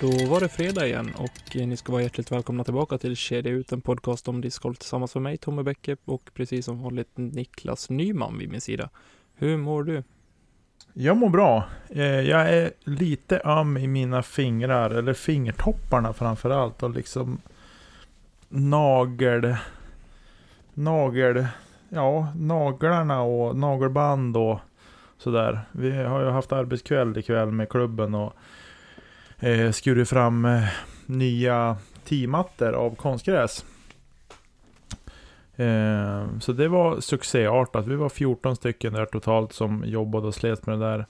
[0.00, 3.52] Då var det fredag igen och eh, ni ska vara hjärtligt välkomna tillbaka till Kedja
[3.52, 7.90] ut, en podcast om discgolf tillsammans med mig, Tommy Bäcke och precis som vanligt Niklas
[7.90, 8.88] Nyman vid min sida.
[9.34, 10.02] Hur mår du?
[10.92, 11.64] Jag mår bra.
[11.88, 17.40] Eh, jag är lite öm i mina fingrar, eller fingertopparna framför allt och liksom
[18.48, 19.56] nagel...
[20.74, 21.46] Nagel...
[21.88, 24.58] Ja, naglarna och nagelband och
[25.18, 25.60] sådär.
[25.72, 28.32] Vi har ju haft arbetskväll ikväll med klubben och
[29.40, 30.64] eh, skurit fram eh,
[31.06, 33.64] nya teamattor av konstgräs.
[35.56, 37.86] Eh, så det var succéartat.
[37.86, 41.06] Vi var 14 stycken där totalt som jobbade och slet med det där.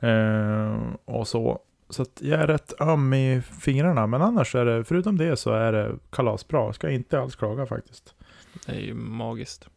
[0.00, 1.58] Eh, och så.
[1.88, 4.06] Så att jag är rätt öm i fingrarna.
[4.06, 6.72] Men annars är det, förutom det så är det kalasbra.
[6.72, 8.14] Ska inte alls klaga faktiskt.
[8.66, 9.68] Det är ju magiskt.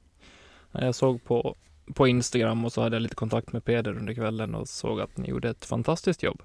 [0.71, 1.55] Jag såg på,
[1.93, 5.17] på Instagram och så hade jag lite kontakt med Peder under kvällen och såg att
[5.17, 6.41] ni gjorde ett fantastiskt jobb.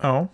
[0.00, 0.28] Ja.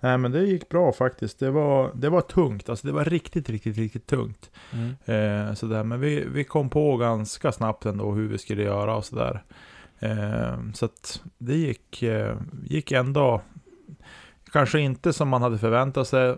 [0.00, 1.38] Nej men det gick bra faktiskt.
[1.38, 2.68] Det var, det var tungt.
[2.68, 4.50] Alltså det var riktigt, riktigt, riktigt tungt.
[4.72, 4.96] Mm.
[5.04, 5.84] Eh, sådär.
[5.84, 9.42] Men vi, vi kom på ganska snabbt ändå hur vi skulle göra och sådär.
[9.98, 13.40] Eh, så att det gick, eh, gick ändå,
[14.52, 16.36] kanske inte som man hade förväntat sig,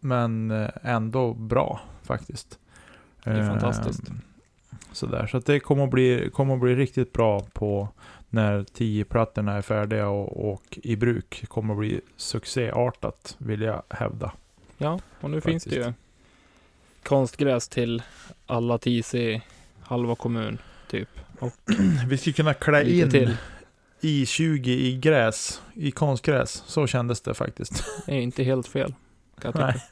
[0.00, 2.58] men eh, ändå bra faktiskt.
[3.24, 4.08] Det är fantastiskt.
[4.08, 4.14] Eh,
[4.92, 7.88] Sådär, så att det kommer att, bli, kommer att bli riktigt bra på
[8.32, 11.44] när tio plattorna är färdiga och, och i bruk.
[11.48, 14.32] kommer att bli succéartat, vill jag hävda.
[14.78, 15.98] Ja, och nu finns det ju Faktiskt.
[17.02, 18.02] konstgräs till
[18.46, 19.42] alla TIC i
[19.82, 20.58] halva kommun,
[20.90, 21.08] typ.
[21.38, 21.52] Och
[22.08, 23.36] Vi skulle kunna klä in till.
[24.00, 26.62] I20 i gräs, i konstgräs.
[26.66, 27.84] Så kändes det faktiskt.
[28.06, 28.94] Det är inte helt fel.
[29.40, 29.84] Kan jag tycka.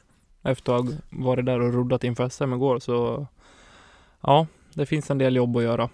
[0.43, 3.27] Efter att ha varit där och roddat inför SM igår så
[4.21, 5.89] ja, det finns en del jobb att göra.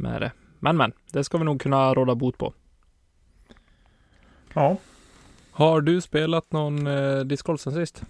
[0.00, 0.32] Med det.
[0.58, 2.52] Men men, det ska vi nog kunna råda bot på.
[4.54, 4.76] Ja,
[5.50, 8.02] Har du spelat någon eh, discgolf sen sist?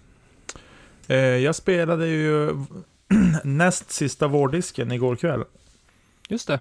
[1.07, 2.49] eh, jag spelade ju
[3.43, 5.43] näst sista vårdisken igår kväll.
[6.29, 6.59] Just det.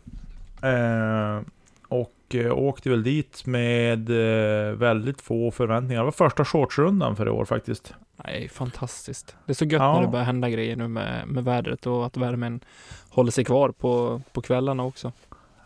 [0.68, 1.41] Eh,
[1.88, 6.00] och eh, åkte väl dit med eh, väldigt få förväntningar.
[6.00, 7.94] Det var första shortsrundan för i år faktiskt.
[8.25, 9.36] Nej, fantastiskt.
[9.47, 9.94] Det är så gött Ja.
[9.94, 12.60] när det börjar hända grejer nu med, med vädret och att värmen
[13.08, 15.12] håller sig kvar på, på kvällarna också.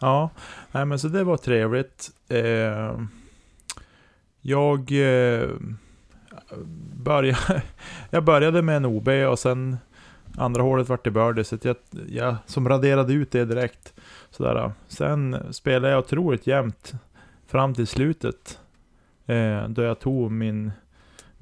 [0.00, 0.30] Ja,
[0.72, 2.10] nej men så det var trevligt.
[2.28, 2.98] Eh,
[4.40, 5.48] jag, eh,
[6.94, 7.62] började,
[8.10, 9.76] jag började med en OB och sen
[10.38, 11.76] andra hålet vart det birdie, så jag,
[12.08, 13.94] jag som raderade ut det direkt.
[14.30, 14.72] Sådär.
[14.88, 16.92] Sen spelade jag otroligt jämnt
[17.46, 18.58] fram till slutet.
[19.26, 20.72] Eh, då jag tog min,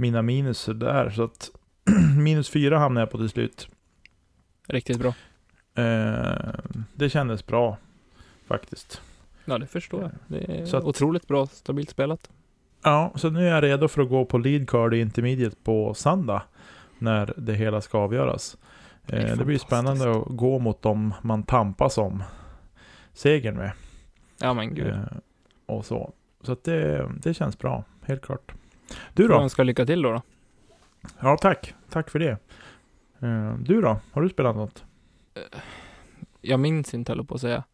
[0.02, 1.10] mina minus där.
[1.10, 1.50] Så att
[2.18, 3.68] minus fyra hamnade jag på till slut.
[4.68, 5.14] Riktigt bra.
[5.84, 6.54] Eh,
[6.94, 7.76] det kändes bra
[8.46, 9.00] faktiskt.
[9.44, 10.10] Ja, det förstår jag.
[10.26, 12.30] Det är Så att- otroligt bra, stabilt spelat.
[12.82, 15.94] Ja, så nu är jag redo för att gå på lead card i intermediate på
[15.94, 16.42] söndag.
[16.98, 18.56] När det hela ska avgöras.
[19.06, 22.22] Det Eh, det blir spännande att gå mot dem man tampas om
[23.12, 23.72] segern med.
[24.40, 24.86] Ja, men gud.
[24.86, 24.98] Eh,
[25.66, 26.12] och så.
[26.42, 28.52] Så att det, det känns bra, helt klart.
[29.14, 29.34] Du då?
[29.34, 30.12] önska lycka till då.
[30.12, 30.22] då.
[31.20, 31.74] Ja, tack.
[31.90, 32.30] Tack för det.
[33.20, 34.00] Eh, du då?
[34.12, 34.84] Har du spelat något?
[36.40, 37.64] Jag minns inte heller på att säga.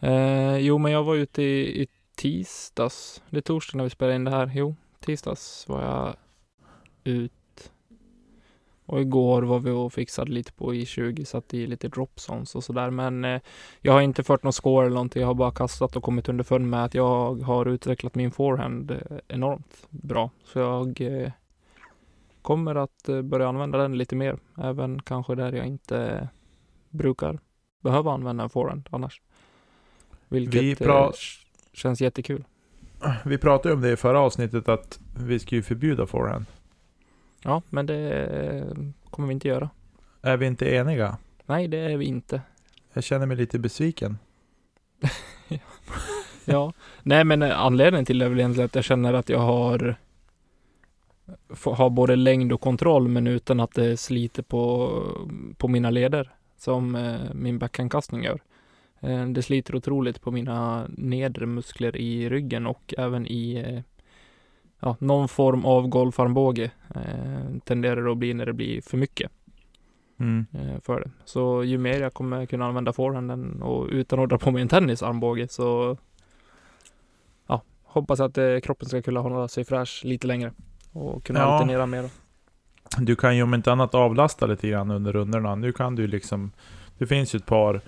[0.00, 1.86] Eh, jo, men jag var ute i, i
[2.16, 3.22] tisdags.
[3.30, 4.50] Det är torsdag när vi spelar in det här.
[4.54, 6.16] Jo, tisdags var jag
[7.04, 7.32] ut.
[8.86, 12.90] Och igår var vi och fixade lite på i20, satt i lite dropsons och sådär.
[12.90, 13.40] Men eh,
[13.80, 15.20] jag har inte fört någon score eller någonting.
[15.20, 18.98] Jag har bara kastat och kommit underfund med att jag har utvecklat min forehand eh,
[19.28, 20.30] enormt bra.
[20.44, 21.32] Så jag eh,
[22.42, 24.38] kommer att eh, börja använda den lite mer.
[24.58, 26.28] Även kanske där jag inte
[26.90, 27.38] brukar
[27.80, 29.20] behöva använda en forehand annars.
[30.28, 31.10] Vilket Vi eh,
[31.72, 32.44] känns jättekul.
[33.24, 36.46] Vi pratade om det i förra avsnittet att vi ska ju förbjuda forehand.
[37.44, 38.76] Ja, men det eh,
[39.10, 39.70] kommer vi inte göra.
[40.22, 41.18] Är vi inte eniga?
[41.46, 42.40] Nej, det är vi inte.
[42.92, 44.18] Jag känner mig lite besviken.
[46.46, 49.38] Ja, nej men eh, anledningen till det är väl egentligen att jag känner att jag
[49.38, 49.96] har
[51.64, 54.90] har både längd och kontroll men utan att det sliter på,
[55.56, 58.40] på mina leder som eh, min backhandkastning gör.
[59.34, 63.82] Det sliter otroligt på mina nedre muskler i ryggen och även i
[64.84, 69.30] ja, någon form av golfarmbåge eh, tenderar det att bli när det blir för mycket
[70.18, 70.46] Mm.
[70.52, 71.10] eh, för det.
[71.24, 74.68] Så ju mer jag kommer kunna använda forehanden och utan att dra på mig en
[74.68, 75.96] tennisarmbåge så
[77.46, 80.52] ja, hoppas att eh, kroppen ska kunna hålla sig fräsch lite längre
[80.92, 81.44] och kunna Ja.
[81.44, 82.10] alternera mer.
[82.98, 85.54] Du kan ju om inte annat avlasta lite grann under rundorna.
[85.54, 86.52] Nu kan du liksom...
[86.98, 87.80] Det finns ju ett par,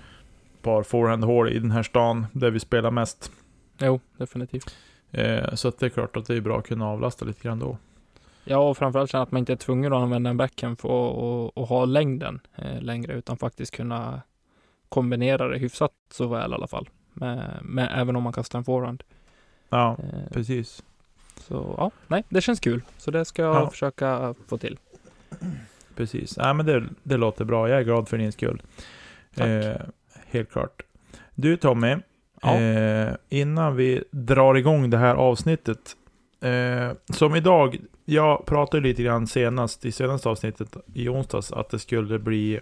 [0.61, 3.31] par forehandhål i den här stan där vi spelar mest.
[3.79, 4.75] Jo, definitivt.
[5.11, 7.59] Eh, så att det är klart att det är bra att kunna avlasta lite grann
[7.59, 7.77] då.
[8.43, 10.87] Ja, och framförallt känna att man inte är tvungen att använda en backhand för
[11.61, 14.21] att ha längden eh, längre, utan faktiskt kunna
[14.89, 16.89] kombinera det hyfsat så väl i alla fall.
[17.13, 19.03] Med, med, även om man kastar en forehand.
[19.69, 20.83] Ja, Eh, precis.
[21.37, 22.81] så ja, nej, det känns kul.
[22.97, 23.69] Så det ska jag Ja.
[23.69, 24.77] försöka få till.
[25.95, 26.37] Precis.
[26.37, 27.69] Nej, men det, det låter bra.
[27.69, 28.61] Jag är glad för din skull.
[29.37, 29.75] Eh,
[30.27, 30.81] helt klart.
[31.35, 31.95] Du Tommy,
[32.41, 32.59] Ja.
[32.59, 35.95] eh, innan vi drar igång det här avsnittet.
[36.41, 41.79] Eh, som idag, jag pratade lite grann senast i senaste avsnittet i onsdags att det
[41.79, 42.59] skulle bli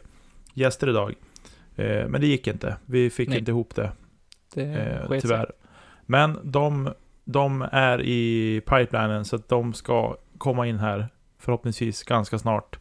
[0.54, 1.14] gäster idag.
[1.76, 2.78] Eh, men det gick inte.
[2.86, 3.40] Vi fick Nej.
[3.40, 3.92] inte ihop det,
[4.54, 4.64] Det
[5.12, 5.52] eh, tyvärr.
[6.06, 6.90] Men de,
[7.24, 11.08] de är i pipelinen så att de ska komma in här
[11.40, 12.80] förhoppningsvis ganska snart.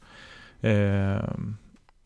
[0.60, 1.24] Eh,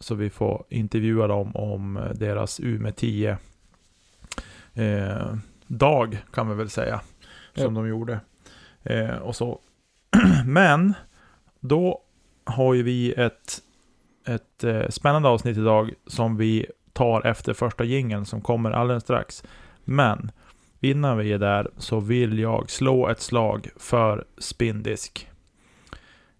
[0.00, 3.38] så vi får intervjua dem om deras Umeå 10
[4.78, 5.36] eh,
[5.66, 7.00] dag kan vi väl säga.
[7.54, 8.20] Som de gjorde.
[8.82, 9.60] Eh, och så.
[10.44, 10.94] Men
[11.60, 12.02] då
[12.44, 13.58] har ju vi ett,
[14.26, 19.44] ett eh, spännande avsnitt idag som vi tar efter första jingeln som kommer alldeles strax.
[19.84, 20.30] Men
[20.80, 25.30] innan vi är där så vill jag slå ett slag för spindisk.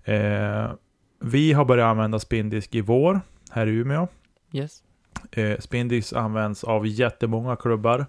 [0.04, 0.70] Eh,
[1.20, 3.20] vi har börjat använda spindisk i vår
[3.50, 4.08] här i Umeå.
[4.52, 4.82] Yes.
[5.30, 8.06] Eh, spindisk används av jättemånga klubbar.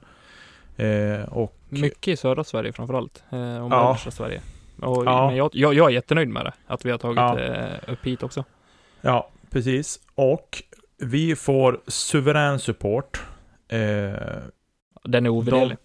[0.79, 3.23] Eh, och Mycket i södra Sverige framförallt.
[3.29, 3.83] Eh, och Ja.
[3.83, 4.41] mellersta Sverige.
[4.81, 5.27] Och, Ja.
[5.27, 6.53] Men jag, jag, jag är jättenöjd med det.
[6.67, 7.39] Att vi har tagit Ja.
[7.39, 8.43] eh, upp hit också.
[9.01, 9.99] Ja, precis.
[10.15, 10.63] Och
[10.97, 13.21] vi får suverän support.
[13.67, 13.79] Eh,
[15.03, 15.77] Den är ovärderlig.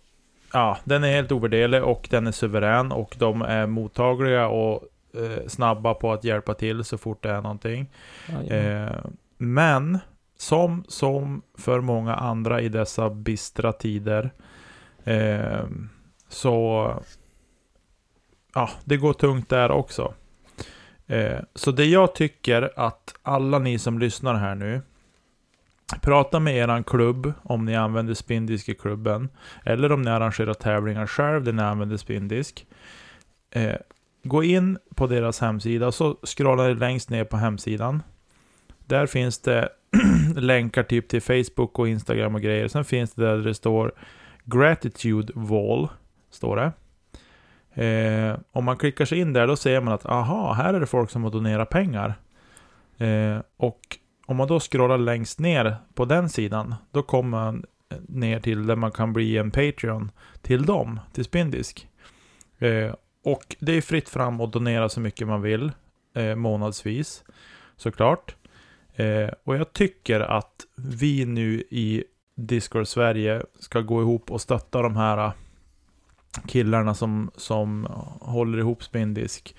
[0.53, 4.83] ja, den är helt ovärderlig och den är suverän och de är mottagliga och
[5.15, 7.87] eh, snabba på att hjälpa till så fort det är någonting.
[8.51, 8.91] Eh,
[9.39, 9.99] men
[10.39, 14.31] som, som för många andra i dessa bistra tider
[15.05, 15.65] eh,
[16.29, 16.93] så
[18.55, 20.15] ja, det går tungt där också.
[21.07, 24.83] Eh, så det jag tycker att alla ni som lyssnar här nu
[26.01, 29.29] Prata med eran klubb om ni använder spindisk i klubben.
[29.65, 32.67] Eller om ni arrangerar tävlingar själv där ni använder spindisk.
[33.51, 33.77] Eh,
[34.23, 38.03] gå in på deras hemsida och så scrollar ni längst ner på hemsidan.
[38.87, 39.69] Där finns det
[40.37, 42.69] länkar typ till Facebook och Instagram och grejer.
[42.69, 43.93] Sen finns det där det står
[44.45, 45.89] Gratitude Wall.
[46.31, 46.73] Står det.
[47.85, 50.87] Eh, om man klickar sig in där då ser man att aha, här är det
[50.87, 52.15] folk som har donerat pengar.
[52.99, 53.81] Eh, och
[54.27, 57.65] om man då scrollar längst ner på den sidan, då kommer man
[58.09, 60.11] ner till där man kan bli en Patreon
[60.43, 61.89] till dem, till Spindisk.
[62.59, 65.73] Eh, och det är fritt fram att donera så mycket man vill
[66.15, 67.25] eh, månadsvis,
[67.77, 68.35] såklart.
[68.95, 74.83] Eh, och jag tycker att vi nu i Discord Sverige ska gå ihop och stötta
[74.83, 75.33] de här eh,
[76.47, 77.87] killarna som, som
[78.21, 79.55] håller ihop Spindisk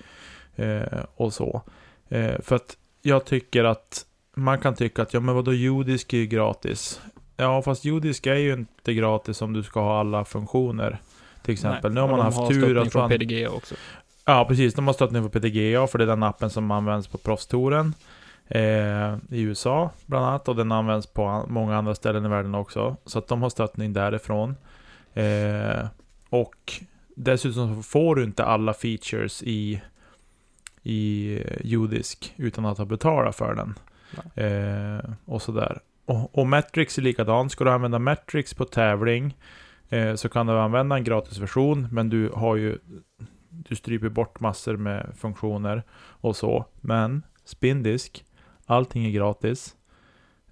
[0.56, 1.62] eh, och så.
[2.08, 6.16] Eh, för att jag tycker att man kan tycka att ja men vadå judisk är
[6.16, 7.00] ju gratis.
[7.36, 10.98] Ja fast judisk är ju inte gratis om du ska ha alla funktioner.
[11.42, 11.92] Till exempel.
[11.92, 13.10] nu har man haft har tur att från man...
[13.10, 13.74] PDG också.
[14.24, 14.74] Ja, precis.
[14.74, 17.94] De har stöttning på PDGA, för det är den appen som används på proffstouren
[19.30, 20.48] i USA, bland annat.
[20.48, 22.96] Och den används på många andra ställen i världen också.
[23.04, 24.56] Så att de har stöttning därifrån.
[25.14, 25.86] Eh,
[26.28, 26.72] och
[27.16, 29.82] dessutom får du inte alla features i,
[30.82, 33.74] i judisk utan att ha betalat för den.
[34.34, 35.80] Eh, och sådär.
[36.04, 37.52] Och, och Metrix är likadant.
[37.52, 39.36] Ska du använda Metrix på tävling
[39.88, 42.78] eh, så kan du använda en gratisversion, men du har ju
[43.48, 46.66] du stryper bort massor med funktioner och så.
[46.80, 48.24] Men spindisk,
[48.66, 49.76] allting är gratis.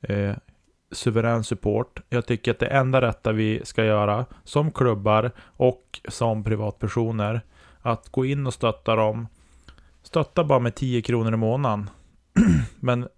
[0.01, 0.37] Eh,
[0.91, 2.01] suverän support.
[2.09, 7.41] Jag tycker att det enda rätta vi ska göra som klubbar och som privatpersoner
[7.81, 9.29] att gå in och stötta dem.
[10.03, 11.91] Stötta bara med 10 kronor i månaden.
[12.81, 13.09] Men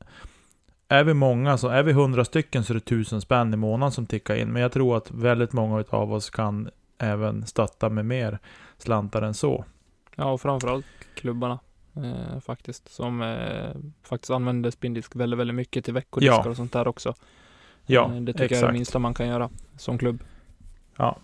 [0.88, 3.93] är vi många, så är vi hundra stycken så är det 1000 spänn i månaden
[3.93, 4.53] som tickar in.
[4.53, 8.38] Men jag tror att väldigt många av oss kan även stötta med mer
[8.79, 9.65] slantar än så.
[10.17, 11.59] Ja, och framförallt klubbarna
[12.05, 13.71] eh, faktiskt, som eh,
[14.03, 16.50] faktiskt använder spinndisk väldigt, väldigt mycket till veckodiskar Ja.
[16.50, 17.15] och sånt där också.
[17.87, 18.73] Ja, Eh, det tycker jag är det exakt.
[18.73, 20.23] minsta man kan göra som klubb.
[20.97, 21.17] Ja.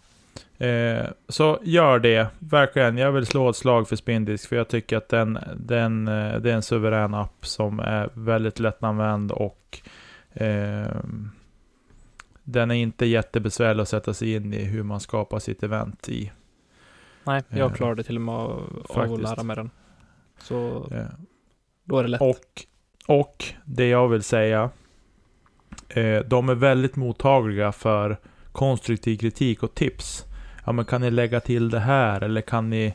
[0.66, 2.98] Eh, så gör det, verkligen.
[2.98, 6.50] Jag vill slå ett slag för Spindisk, för jag tycker att den, den, eh, det
[6.50, 9.80] är en suverän app som är väldigt lättanvänd och
[10.32, 10.96] eh,
[12.44, 16.32] den är inte jättebesvärlig att sätta sig in i hur man skapar sitt event i.
[17.24, 19.70] Nej, jag Eh, klarade till och med av av att lära mig den.
[20.42, 21.06] Så Eh,
[21.84, 22.20] då är det lätt.
[22.20, 22.64] Och,
[23.06, 24.70] och det jag vill säga,
[25.88, 28.16] eh, de är väldigt mottagliga för
[28.52, 30.24] konstruktiv kritik och tips.
[30.64, 32.94] Ja men kan ni lägga till det här eller kan ni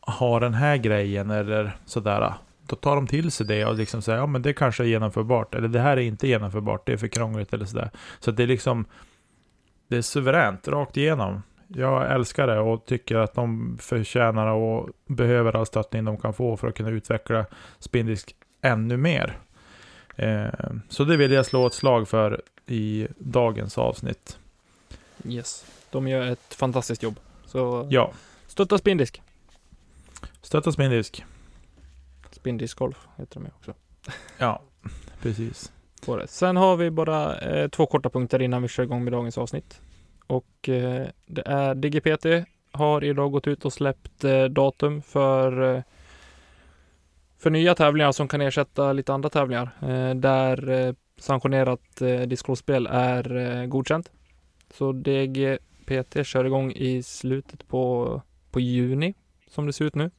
[0.00, 2.34] ha den här grejen eller sådär.
[2.66, 5.54] Då tar de till sig det och liksom säger ja men det kanske är genomförbart
[5.54, 7.90] eller det här är inte genomförbart, det är för krångligt eller sådär.
[8.20, 8.84] Så det är liksom,
[9.88, 11.42] det är suveränt rakt igenom.
[11.68, 16.56] Jag älskar det och tycker att de förtjänar och behöver all stöttning de kan få
[16.56, 17.46] för att kunna utveckla
[17.78, 19.38] spindisk ännu mer.
[20.16, 20.46] Eh,
[20.88, 24.38] så det vill jag slå ett slag för i dagens avsnitt.
[25.24, 25.64] Yes.
[25.90, 27.20] De gör ett fantastiskt jobb.
[27.46, 28.12] Så Ja,
[28.46, 29.22] stötta spindisk.
[30.42, 31.24] stötta spindisk.
[32.30, 33.74] Spindiskgolf heter de ju också.
[34.38, 34.62] Ja,
[35.22, 35.72] precis.
[36.26, 39.80] Sen har vi bara eh, två korta punkter innan vi kör igång med dagens avsnitt.
[40.28, 45.82] Och eh, det är DGPT har idag gått ut och släppt eh, datum för eh,
[47.38, 53.66] för nya tävlingar som kan ersätta lite andra tävlingar eh, där eh, sanktionerat discgolfspel är
[53.66, 54.10] godkänt.
[54.74, 59.14] Så DGPT kör igång i slutet på, på juni
[59.50, 60.10] som det ser ut nu.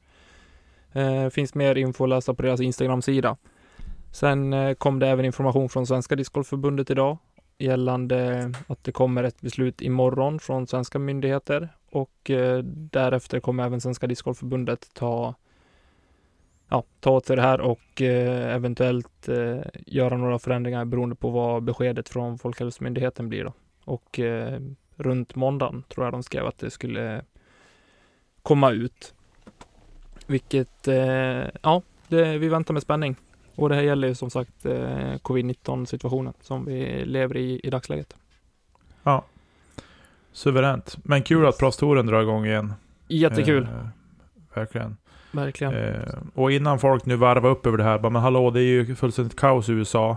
[0.92, 3.36] Eh, finns mer info att läsa på deras Instagram-sida.
[4.12, 7.18] Sen eh, kom det även information från Svenska Discgolfförbundet idag
[7.60, 13.80] gällande att det kommer ett beslut imorgon från svenska myndigheter och eh, därefter kommer även
[13.80, 15.34] Svenska Discgolfförbundet ta
[16.68, 21.30] ja, ta åt sig det här och eh, eventuellt eh, göra några förändringar beroende på
[21.30, 23.52] vad beskedet från Folkhälsomyndigheten blir då.
[23.84, 24.60] Och eh,
[24.96, 27.24] runt måndagen tror jag de skrev att det skulle
[28.42, 29.14] komma ut.
[30.26, 33.16] Vilket, eh, ja, det, vi väntar med spänning.
[33.54, 34.72] Och det här gäller ju som sagt eh,
[35.22, 38.16] covid-19 situationen som vi lever i i dagsläget.
[40.32, 40.96] Suveränt.
[41.04, 42.74] Men kul att Proffstouren drar igång igen.
[43.08, 43.86] Jättekul, Eh,
[44.54, 44.96] verkligen.
[45.32, 45.74] verkligen.
[45.74, 48.64] Eh, och innan folk nu varvar upp över det här, bara, men hallå, det är
[48.64, 50.16] ju fullständigt kaos i USA.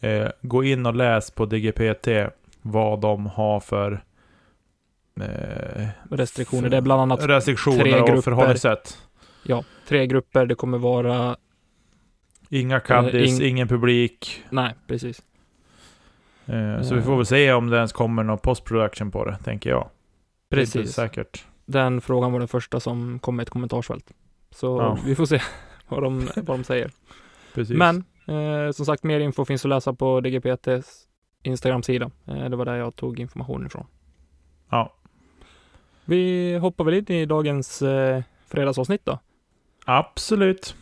[0.00, 2.08] Eh, gå in och läs på DGPT
[2.62, 4.04] vad de har för
[5.20, 8.16] eh, Restriktioner, det är bland annat tre restriktioner grupper.
[8.16, 8.98] och förhållningssätt.
[9.42, 10.46] ja, tre grupper.
[10.46, 11.36] Det kommer vara,
[12.48, 14.44] Inga caddis, ing- ingen publik.
[14.50, 15.22] nej precis.
[16.46, 16.98] Eh, så Eh.
[16.98, 19.88] vi får väl se om det ens kommer någon postproduktion på det, tänker jag.
[20.50, 20.92] Precis.
[20.92, 21.44] säkert.
[21.66, 24.12] Den frågan var den första som kom med ett kommentarsfält.
[24.50, 24.98] Så Ja.
[25.06, 25.40] vi får se
[25.88, 26.90] vad de, vad de säger.
[27.54, 27.76] Precis.
[27.76, 31.02] Men eh, som sagt, mer info finns att läsa på DGPTs
[31.42, 32.10] Instagram-sida.
[32.26, 33.86] Eh, det var där jag tog information ifrån.
[34.70, 34.92] Ja,
[36.04, 39.18] Vi hoppar väl in i dagens eh, fredagsavsnitt då.
[39.84, 40.76] absolut.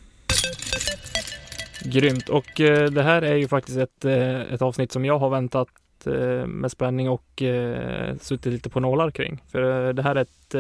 [1.85, 2.29] Grymt.
[2.29, 5.69] Och eh, det här är ju faktiskt ett, eh, ett avsnitt som jag har väntat
[6.07, 9.43] eh, med spänning och eh, suttit lite på nålar kring.
[9.53, 10.55] För eh, det här är ett,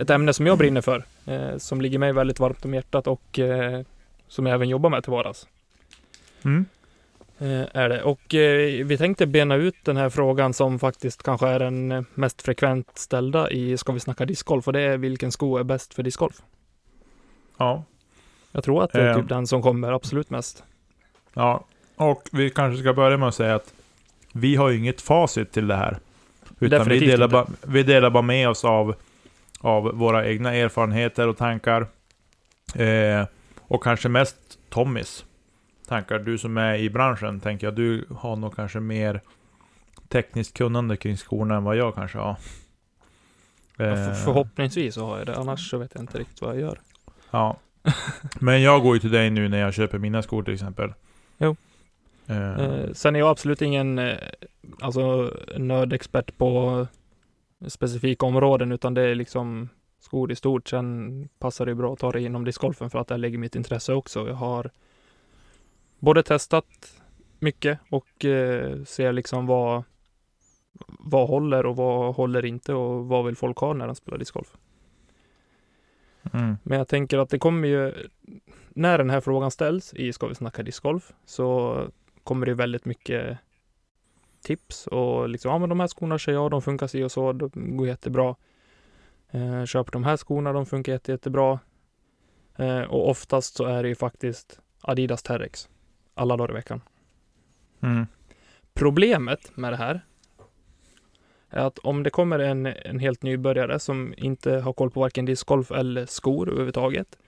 [0.00, 1.04] ett ämne som jag brinner för,
[1.58, 3.40] som ligger mig väldigt varmt om hjärtat och
[4.28, 5.46] som jag även jobbar med till vardags.
[6.44, 6.64] Mm.
[7.72, 8.02] Är det.
[8.02, 8.20] Och
[8.88, 13.50] vi tänkte bena ut den här frågan som faktiskt kanske är den mest frekvent ställda
[13.50, 14.66] i Ska vi snacka discgolf?
[14.66, 16.42] Och det är vilken sko är bäst för discgolf?
[17.56, 17.84] Ja.
[18.52, 19.16] Jag tror att det är Eh.
[19.20, 20.64] typ den som kommer absolut mest.
[21.34, 21.64] Ja,
[21.96, 23.74] och vi kanske ska börja med att säga att
[24.32, 25.98] vi har ju inget facit till det här.
[26.42, 27.32] Utan vi Definitivt delar, inte.
[27.32, 28.94] bara, vi delar bara med oss av,
[29.60, 31.86] av våra egna erfarenheter och tankar.
[32.74, 33.26] Eh,
[33.60, 34.36] och kanske mest
[34.68, 35.24] Tommys
[35.88, 36.18] tankar.
[36.18, 37.74] Du som är i branschen, tänker jag.
[37.74, 39.20] Du har nog kanske mer
[40.08, 42.24] tekniskt kunnande kring skorna än vad jag kanske har.
[42.26, 42.36] Ja,
[43.78, 46.60] Eh, för, förhoppningsvis så har jag det, annars så vet jag inte riktigt vad jag
[46.60, 46.80] gör.
[47.30, 47.56] Ja.
[48.40, 50.92] Men jag går ju till dig nu när jag köper mina skor till exempel.
[51.38, 51.56] Jo.
[52.26, 54.16] Eh, sen är jag absolut ingen eh,
[54.80, 56.86] alltså, nördexpert på
[57.68, 59.68] specifika områden, utan det är liksom
[60.00, 60.68] skor i stort.
[60.68, 63.92] Sen passar det bra att ta det inom discgolfen för att där ligger mitt intresse
[63.92, 64.28] också.
[64.28, 64.70] Jag har
[65.98, 67.00] både testat
[67.38, 69.82] mycket och eh, ser liksom vad,
[70.88, 74.56] vad håller och vad håller inte och vad vill folk ha när de spelar discgolf.
[76.32, 76.56] Mm.
[76.62, 77.94] Men jag tänker att det kommer ju,
[78.68, 81.78] när den här frågan ställs i Ska vi snacka discgolf, så
[82.24, 83.38] kommer det väldigt mycket
[84.42, 87.32] tips och liksom, ja men de här skorna kör jag, de funkar si och så,
[87.32, 88.36] de går jättebra.
[89.30, 91.58] Eh, köp de här skorna, de funkar jätte, jättebra.
[92.56, 95.68] Eh, och oftast så är det ju faktiskt Adidas Terrex
[96.14, 96.80] alla dagar i veckan.
[97.80, 98.06] Mm.
[98.74, 100.02] Problemet med det här är
[101.52, 105.70] att om det kommer en, en helt nybörjare som inte har koll på varken discgolf
[105.70, 107.18] eller skor överhuvudtaget,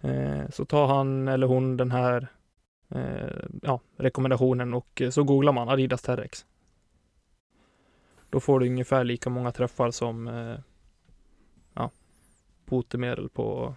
[0.00, 2.28] eh, så tar han eller hon den här
[2.88, 6.46] eh, ja, rekommendationen och så googlar man Adidas Terrex.
[8.30, 10.58] Då får du ungefär lika många träffar som eh,
[11.74, 11.90] ja,
[12.64, 13.74] botemedel på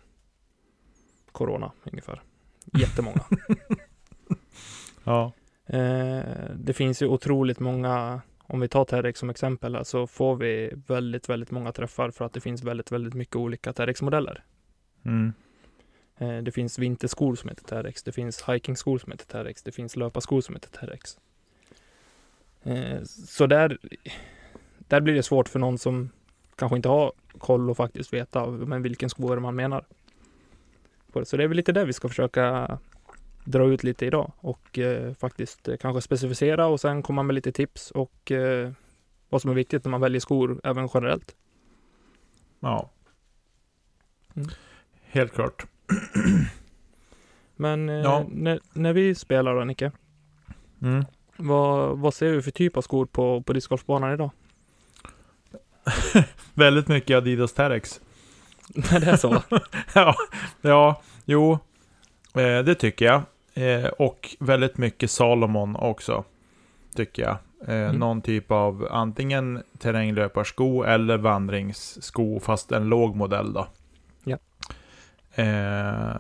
[1.32, 2.22] corona ungefär.
[2.80, 3.26] Jättemånga.
[5.04, 5.32] Ja.
[5.66, 6.24] Eh,
[6.56, 10.74] det finns ju otroligt många, om vi tar Terrex som exempel här, så får vi
[10.88, 14.44] väldigt, väldigt många träffar för att det finns väldigt, väldigt mycket olika Terrex-modeller.
[15.06, 15.34] Mm.
[16.18, 19.96] Eh, det finns vinterskor som heter Terrex, det finns hikingskor som heter Terrex, det finns
[19.96, 21.18] löparskor som heter Terrex.
[22.64, 23.78] Eh, så där,
[24.78, 26.10] där blir det svårt för någon som
[26.56, 29.86] kanske inte har koll och faktiskt veta men vilken sko är det man menar.
[31.24, 32.80] Så det är väl lite det vi ska försöka
[33.44, 37.52] dra ut lite idag och eh, faktiskt eh, kanske specificera och sen komma med lite
[37.52, 38.72] tips och eh,
[39.30, 41.36] vad som är viktigt när man väljer skor även generellt.
[42.60, 42.90] Ja.
[44.36, 44.50] Mm.
[45.02, 45.66] Helt klart.
[47.56, 48.26] Men eh, Ja.
[48.30, 49.92] när, när vi spelar då Nicke,
[50.82, 51.06] Mm.
[51.38, 54.32] vad, vad ser vi för typ av skor på, på discgolfbanan idag?
[56.54, 58.02] Väldigt mycket Adidas Terrex.
[58.92, 59.44] Är det så?
[59.94, 60.16] ja,
[60.62, 61.52] ja, jo.
[62.36, 63.22] Eh, det tycker jag.
[63.54, 66.24] Eh, och väldigt mycket Salomon också.
[66.96, 67.32] Tycker jag.
[67.68, 67.96] Eh, Mm.
[67.96, 73.68] Någon typ av antingen terränglöparsko eller vandringssko, fast en låg modell då.
[74.24, 74.38] Ja.
[75.36, 76.16] Eh,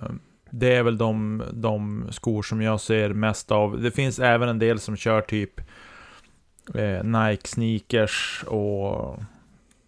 [0.49, 3.81] det är väl de, de skor som jag ser mest av.
[3.81, 5.59] Det finns även en del som kör typ
[6.73, 9.19] eh, Nike sneakers och,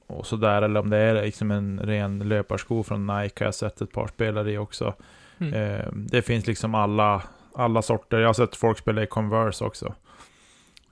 [0.07, 0.61] och sådär.
[0.61, 4.07] Eller om det är liksom en ren löparsko från Nike har jag sett ett par
[4.07, 4.93] spelare i också.
[5.37, 5.53] Mm.
[5.53, 7.21] Eh, det finns liksom alla,
[7.55, 8.19] alla sorter.
[8.19, 9.93] Jag har sett folk spela i Converse också.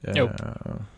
[0.01, 0.29] Eh, Jo.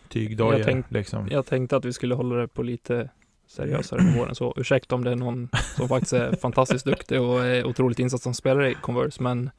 [0.09, 1.27] Tygdojor Jag tänk- liksom.
[1.31, 3.09] Jag tänkte att vi skulle hålla det på lite
[3.47, 4.53] seriösare nivå än så.
[4.57, 8.33] Ursäkta om det är någon som faktiskt är fantastiskt duktig och är otroligt insatt som
[8.33, 9.49] spelare i Converse, men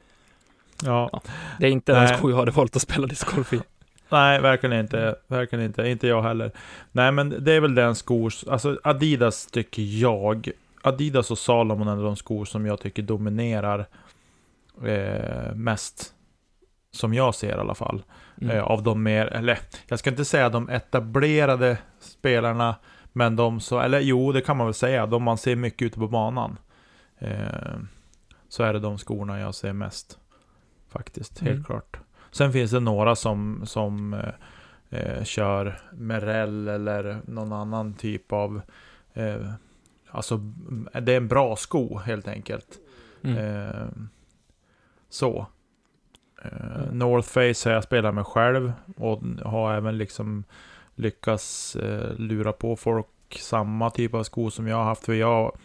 [0.84, 1.20] Ja.
[1.60, 2.16] det är inte den Nej.
[2.18, 3.60] sko jag hade valt att spela discgolf i.
[4.08, 5.14] Nej, verkligen inte.
[5.26, 5.88] Verkligen inte.
[5.88, 6.50] Inte jag heller.
[6.92, 8.32] Nej, men det är väl den skor...
[8.50, 10.50] Alltså Adidas tycker jag...
[10.82, 13.86] Adidas och Salomon är de skor som jag tycker dominerar
[14.84, 16.12] eh, mest.
[16.90, 18.02] Som jag ser i alla fall.
[18.40, 18.56] Mm.
[18.56, 22.76] Eh, av de mer, eller jag ska inte säga de etablerade spelarna,
[23.12, 25.98] men de så, eller jo, det kan man väl säga, de man ser mycket ute
[25.98, 26.58] på banan.
[27.18, 27.78] Eh,
[28.48, 30.18] så är det de skorna jag ser mest.
[30.88, 31.64] Faktiskt, helt Mm.
[31.64, 31.98] klart.
[32.30, 38.60] Sen finns det några som, som eh, eh, kör Merrell eller någon annan typ av
[39.14, 39.50] eh,
[40.10, 40.36] Alltså,
[41.02, 42.78] det är en bra sko helt enkelt.
[43.24, 43.38] Mm.
[43.38, 43.86] Eh,
[45.08, 45.46] så.
[46.42, 46.98] Mm.
[46.98, 50.44] North Face har jag spelat med själv och har även liksom
[50.94, 53.06] lyckats eh, lura på folk
[53.40, 55.04] samma typ av sko som jag har haft.
[55.04, 55.56] För jag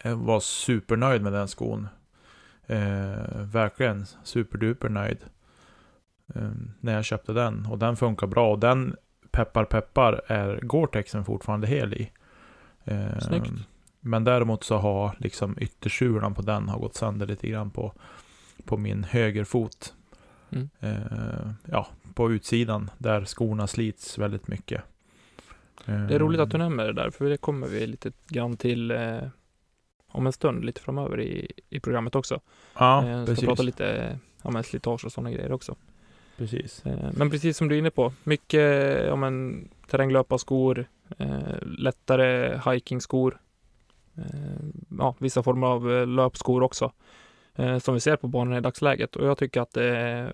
[0.00, 1.88] eh, var supernöjd med den skon.
[2.66, 5.18] Eh, verkligen superduper nöjd.
[6.80, 7.66] När jag köpte den.
[7.66, 8.52] Och den funkar bra.
[8.52, 8.96] Och den,
[9.30, 12.10] peppar peppar, är Gore-Texen fortfarande hel i.
[13.20, 13.52] Snyggt.
[14.00, 17.92] Men däremot så har liksom yttersulan på den har gått sönder lite grann på,
[18.64, 19.94] på min högerfot.
[20.50, 20.68] Mm.
[20.80, 24.82] Eh, ja, på utsidan där skorna slits väldigt mycket.
[25.86, 28.56] Eh, Det är roligt att du nämner det där, för det kommer vi lite grann
[28.56, 29.18] till eh,
[30.08, 32.40] om en stund, lite framöver i, i programmet också.
[32.78, 33.44] Ja, eh, ska precis.
[33.48, 35.76] prata lite ja, men slitage och sådana grejer också.
[36.36, 36.86] precis.
[36.86, 38.60] Eh, men precis som du är inne på, mycket
[39.06, 40.86] ja, men, terränglöparskor,
[41.18, 43.38] eh, lättare hikingskor,
[44.16, 44.24] eh,
[44.98, 46.92] ja, vissa former av eh, löpskor också,
[47.54, 49.16] eh, som vi ser på banan i dagsläget.
[49.16, 50.32] Och jag tycker att det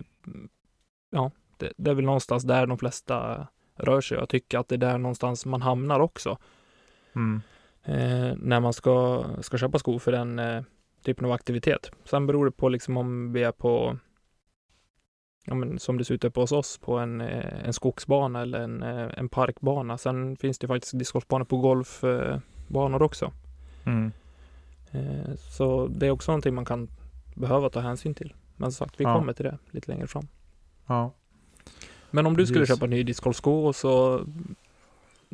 [1.09, 4.17] ja, det, det är väl någonstans där de flesta rör sig.
[4.17, 6.37] Jag tycker att det är där någonstans man hamnar också
[7.15, 7.41] Mm.
[7.83, 10.63] eh, när man ska, ska köpa skor för den eh,
[11.03, 11.91] typen av aktivitet.
[12.05, 13.97] Sen beror det på liksom om vi är på,
[15.45, 18.59] ja, men som det ser ut uppe hos oss, på en, eh, en skogsbana eller
[18.59, 19.97] en, eh, en parkbana.
[19.97, 23.31] Sen finns det faktiskt discgolfbanor på golfbanor också.
[23.85, 24.11] Mm.
[24.91, 26.87] Eh, så det är också någonting man kan
[27.39, 28.33] behöva ta hänsyn till.
[28.57, 29.15] Men som sagt, vi Ja.
[29.15, 30.27] kommer till det lite längre fram.
[30.87, 31.13] Ja.
[32.11, 32.75] Men om du skulle Precis.
[32.75, 34.25] köpa en ny discgolfsko och så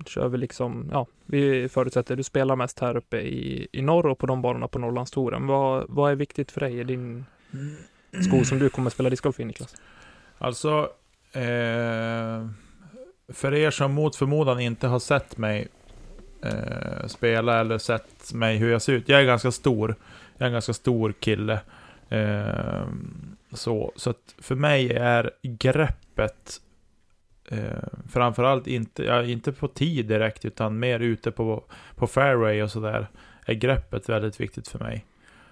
[0.06, 4.18] kör vi liksom, ja, vi förutsätter du spelar mest här uppe i, i norr och
[4.20, 5.48] på de banorna på Norrlandstouren.
[5.48, 7.26] Vad, vad är viktigt för dig i din
[8.30, 9.76] sko som du kommer spela discgolf i Niklas?
[10.38, 10.90] Alltså,
[11.32, 12.48] eh,
[13.34, 15.68] för er som mot förmodan inte har sett mig
[16.44, 19.10] eh, spela eller sett mig hur jag ser ut.
[19.10, 19.96] Jag är ganska stor.
[20.38, 21.60] Jag är en ganska stor kille.
[22.10, 22.88] Eh,
[23.54, 26.62] så, så att för mig är greppet
[27.50, 31.64] eh, framförallt inte, ja, inte på tid direkt, utan mer ute på,
[31.96, 33.08] på fairway och sådär.
[33.46, 35.06] Är greppet väldigt viktigt för mig.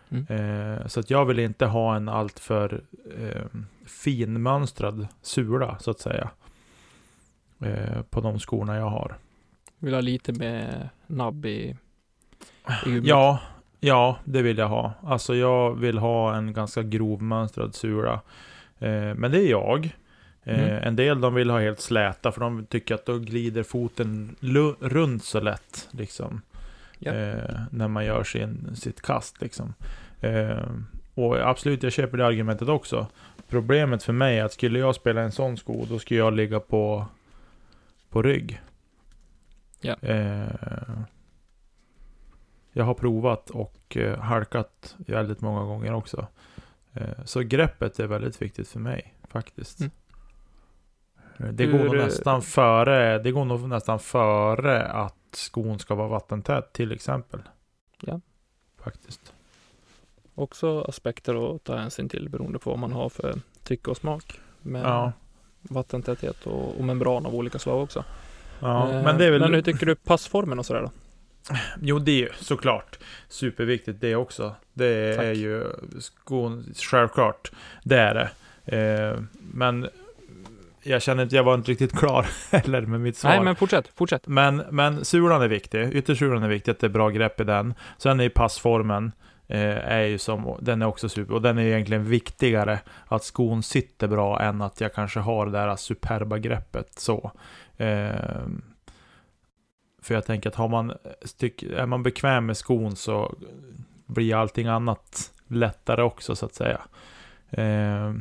[0.09, 0.25] Mm.
[0.27, 2.81] Eh, så att jag vill inte ha en alltför
[3.17, 3.45] eh,
[3.85, 6.29] finmönstrad sula, så att säga.
[7.59, 9.17] Eh, på de skorna jag har.
[9.79, 11.77] Vill ha lite med nabb i,
[12.85, 12.99] i.
[13.03, 13.39] Ja,
[13.83, 14.93] ja, det vill jag ha.
[15.03, 18.21] Alltså jag vill ha en ganska grovmönstrad sula.
[18.79, 19.85] Eh, men det är jag.
[19.85, 20.83] Eh, Mm.
[20.83, 24.35] En del de vill ha helt släta, för de tycker att då glider foten
[24.79, 25.87] runt så lätt.
[25.91, 26.41] Liksom.
[26.99, 27.11] Ja.
[27.13, 29.41] Eh, när man gör sin, sitt kast.
[29.41, 29.73] Liksom.
[30.21, 30.67] Eh,
[31.13, 33.07] och absolut, jag köper det argumentet också.
[33.49, 36.59] Problemet för mig är att skulle jag spela en sån sko, då skulle jag ligga
[36.59, 37.05] på,
[38.09, 38.61] på rygg.
[39.81, 39.95] Ja.
[42.73, 46.27] Jag har provat och eh, halkat väldigt många gånger också.
[46.93, 49.79] Eh, så greppet är väldigt viktigt för mig, faktiskt.
[49.79, 49.91] Mm.
[51.37, 55.79] Eh, Det Hur, går nog eh, nästan före, det går nog nästan före att skon
[55.79, 57.41] ska vara vattentät till exempel.
[58.01, 58.21] Ja.
[58.83, 59.33] Faktiskt.
[60.35, 64.39] Också aspekter att ta hänsyn till beroende på vad man har för tycke och smak.
[64.61, 65.11] Med Ja.
[65.61, 68.03] vattentäthet och, och membran av olika slag också.
[68.59, 68.89] ja.
[68.91, 69.39] Eh, Men det är väl...
[69.41, 70.89] Men hur tycker du passformen och sådär då?
[71.81, 74.55] Jo, det är ju såklart superviktigt det också.
[74.73, 75.25] Det Tack.
[75.25, 75.63] är ju
[75.99, 77.51] skon, självklart.
[77.83, 78.29] Det är det.
[78.77, 79.19] Eh,
[79.53, 79.87] men
[80.83, 83.31] jag känner inte, jag var inte riktigt klar heller med mitt svar.
[83.31, 84.27] Nej, men fortsätt, fortsätt.
[84.27, 85.95] Men, men sulan är viktig.
[85.95, 87.73] Yttersulan är viktig, att det är bra grepp i den.
[87.97, 89.11] Sen är ju passformen,
[89.47, 91.33] eh, är ju som, den är också super.
[91.33, 95.51] Och den är egentligen viktigare att skon sitter bra än att jag kanske har det
[95.51, 97.31] där superba greppet så.
[97.77, 98.09] Eh,
[100.03, 103.35] för jag tänker att har man, styck, är man bekväm med skon så
[104.05, 106.81] blir allting annat lättare också så att säga.
[107.49, 108.13] Eh,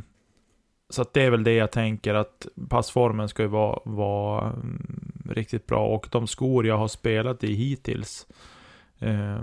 [0.91, 5.13] så att det är väl det jag tänker att passformen ska ju vara, vara mm,
[5.31, 5.87] riktigt bra.
[5.87, 8.27] Och de skor jag har spelat i hittills
[8.99, 9.43] eh,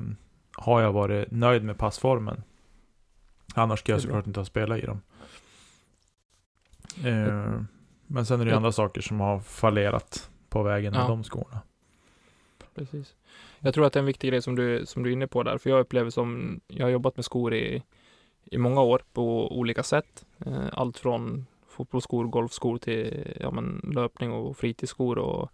[0.54, 2.43] har jag varit nöjd med passformen.
[3.56, 5.02] Annars ska jag såklart inte ha spelat i dem.
[7.04, 7.62] Eh,
[8.08, 8.58] men sen är det ju Ja.
[8.58, 11.08] andra saker som har fallerat på vägen med Ja.
[11.08, 11.62] de skorna.
[12.79, 13.15] Precis.
[13.59, 15.43] Jag tror att det är en viktig grej som du, som du är inne på
[15.43, 17.83] där, för jag upplever som, jag har jobbat med skor i,
[18.43, 20.25] i många år på olika sätt.
[20.45, 25.49] Eh, Allt från fotbollsskor, golfskor till ja, men, löpning och fritidsskor och,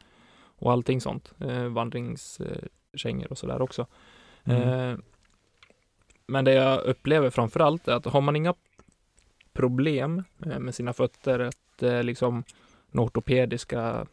[0.57, 1.33] och allting sånt.
[1.39, 3.87] Eh, vandringskängor och sådär också.
[4.43, 4.61] Mm.
[4.61, 4.97] Eh,
[6.27, 8.53] men det jag upplever framför allt är att har man inga
[9.53, 12.43] problem med sina fötter, att liksom
[12.91, 14.05] ortopediska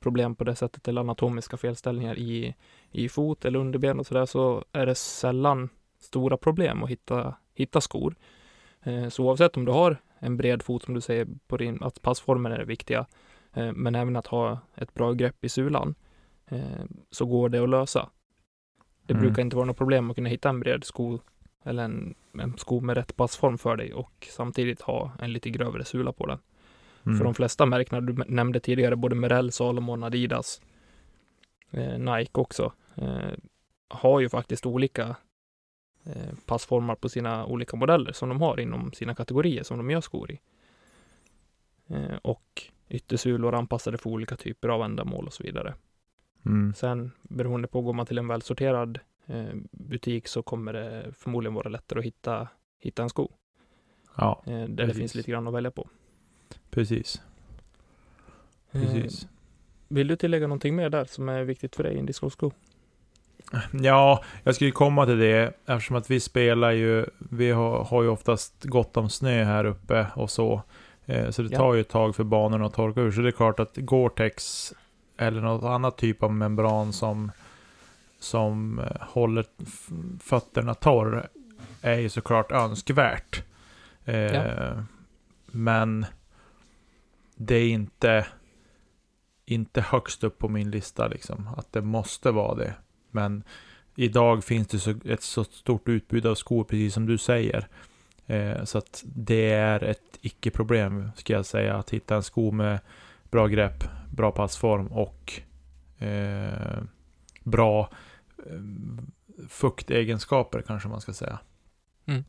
[0.00, 2.54] problem på det sättet eller anatomiska felställningar i,
[2.90, 7.80] i fot eller underben och sådär så är det sällan stora problem att hitta, hitta
[7.80, 8.14] skor.
[8.82, 12.02] Eh, så oavsett om du har en bred fot som du säger på din, att
[12.02, 13.06] passformen är det viktiga,
[13.52, 15.94] eh, men även att ha ett bra grepp i sulan,
[16.46, 18.08] eh, så går det att lösa.
[19.06, 19.26] Det Mm.
[19.26, 21.18] brukar inte vara något problem att kunna hitta en bred sko
[21.64, 25.84] eller en, en sko med rätt passform för dig och samtidigt ha en lite grövre
[25.84, 26.38] sula på den.
[27.06, 27.18] Mm.
[27.18, 30.60] För de flesta märkena du nämnde tidigare, både Merrell, Salomon, Adidas,
[31.70, 33.32] eh, Nike också, eh,
[33.88, 35.16] har ju faktiskt olika
[36.04, 40.00] eh, passformar på sina olika modeller som de har inom sina kategorier som de gör
[40.00, 40.40] skor i.
[41.86, 45.74] Eh, och yttersulor anpassade för olika typer av ändamål och så vidare.
[46.46, 46.74] Mm.
[46.74, 51.68] Sen beroende på, går man till en välsorterad eh, butik så kommer det förmodligen vara
[51.68, 53.32] lättare att hitta, hitta en sko
[54.16, 54.98] Ja, eh, där det Precis.
[54.98, 55.88] finns lite grann att välja på.
[56.72, 57.20] Precis.
[58.72, 59.22] precis.
[59.22, 59.28] Eh,
[59.88, 62.50] vill du tillägga någonting mer där som är viktigt för dig i en discgolfsko?
[63.72, 68.08] Ja, jag skulle komma till det eftersom att vi spelar ju, vi har, har ju
[68.08, 70.62] oftast gott om snö här uppe och så.
[71.06, 71.58] Eh, så det Ja.
[71.58, 73.10] tar ju ett tag för banorna att torka ur.
[73.12, 74.72] Så det är klart att Gore-Tex
[75.16, 77.32] eller något annat typ av membran som,
[78.20, 79.44] som eh, håller
[80.22, 81.28] fötterna torr
[81.82, 83.42] är ju såklart önskvärt.
[84.04, 84.72] Eh, Ja.
[85.46, 86.06] Men
[87.46, 88.26] det är inte,
[89.44, 91.48] inte högst upp på min lista liksom.
[91.56, 92.74] Att det måste vara det.
[93.10, 93.44] Men
[93.96, 97.68] idag finns det så, ett så stort utbud av skor, precis som du säger.
[98.26, 102.80] Eh, så att det är ett icke-problem, ska jag säga, att hitta en sko med
[103.30, 105.32] bra grepp, bra passform och
[105.98, 106.82] eh,
[107.42, 107.90] bra
[108.46, 108.60] eh,
[109.48, 111.38] fuktegenskaper, kanske man ska säga.
[112.06, 112.24] Mm.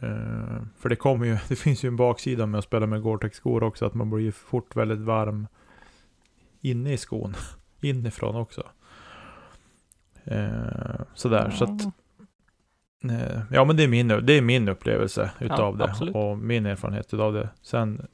[0.00, 3.62] Eh, för det kommer ju, det finns ju en baksida med att spela med Gore-Tex-skor
[3.62, 5.46] också, att man blir fort väldigt varm
[6.60, 7.34] inne i skon.
[7.80, 8.62] Inifrån också.
[10.24, 11.84] Eh, sådär, så att
[13.04, 16.14] eh, Ja men det är min, det är min upplevelse utav det absolut.
[16.14, 17.48] och min erfarenhet utav det.
[17.62, 18.06] Sen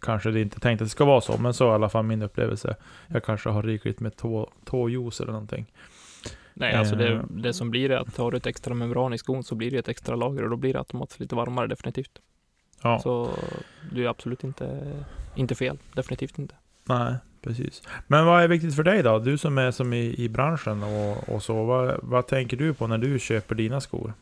[0.00, 2.04] kanske det inte tänkt att det ska vara så, men så är i alla fall
[2.04, 2.76] min upplevelse.
[3.06, 5.72] Jag kanske har rikligt med tå, tåjuice eller någonting.
[6.54, 7.22] Nej, alltså det, Eh.
[7.30, 9.78] det som blir är att har du ett extra membran i skon så blir det
[9.78, 12.18] ett extra lager och då blir det automatiskt lite varmare definitivt.
[12.82, 13.30] Ja, Så
[13.92, 14.92] du är absolut inte,
[15.36, 16.54] inte fel, definitivt inte.
[16.84, 17.82] nej, precis.
[18.06, 19.18] Men vad är viktigt för dig då?
[19.18, 21.64] Du som är som i, i branschen och, och så.
[21.64, 24.12] Vad, vad tänker du på när du köper dina skor?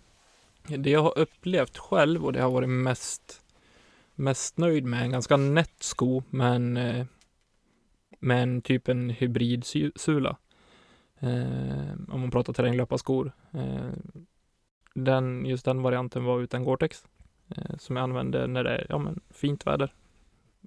[0.69, 3.41] Det jag har upplevt själv och det har varit mest,
[4.15, 7.07] mest nöjd med en ganska nätt sko men eh,
[8.21, 10.37] med en typ en hybridsula.
[11.21, 13.33] Eh, om man pratar terränglöparskor.
[13.53, 13.91] Eh,
[14.95, 17.07] den, just den varianten var utan Gore-Tex.
[17.57, 19.95] Eh, som jag använde när det är ja, men fint väder.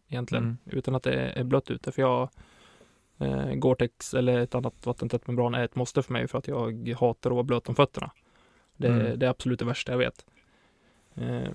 [0.08, 0.44] Egentligen.
[0.44, 0.58] Mm.
[0.66, 1.92] Utan att det är blött ute.
[1.92, 2.30] För jag
[3.18, 6.96] eh, Gore-Tex eller ett annat vattentätt membran är ett måste för mig för att jag
[7.00, 8.12] hatar att vara blöt om fötterna.
[8.78, 9.20] Det, Mm.
[9.20, 10.26] det är absolut det värsta jag vet.
[11.16, 11.50] Eh,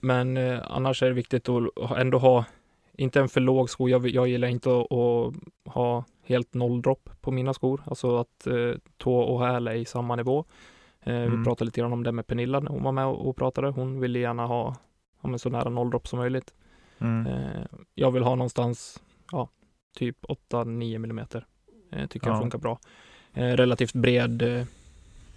[0.00, 2.44] men eh, annars är det viktigt att ändå ha,
[2.92, 3.88] inte en för låg sko.
[3.88, 5.34] Jag, jag gillar inte att, att
[5.74, 7.82] ha helt nolldropp på mina skor.
[7.86, 10.44] Alltså att eh, tå och häl är i samma nivå.
[11.00, 11.38] Eh, Mm.
[11.38, 13.68] Vi pratade lite grann om det med Pernilla när hon var med och, och pratade.
[13.68, 14.76] Hon ville gärna ha
[15.22, 16.54] ja, så nära nolldropp som möjligt.
[16.98, 17.26] Mm.
[17.26, 17.62] Eh,
[17.94, 19.48] jag vill ha någonstans, ja,
[19.96, 21.46] typ 8-9 millimeter.
[21.92, 22.40] Eh, tycker jag Ja.
[22.40, 22.78] funkar bra.
[23.34, 24.60] Eh, relativt bred, eh,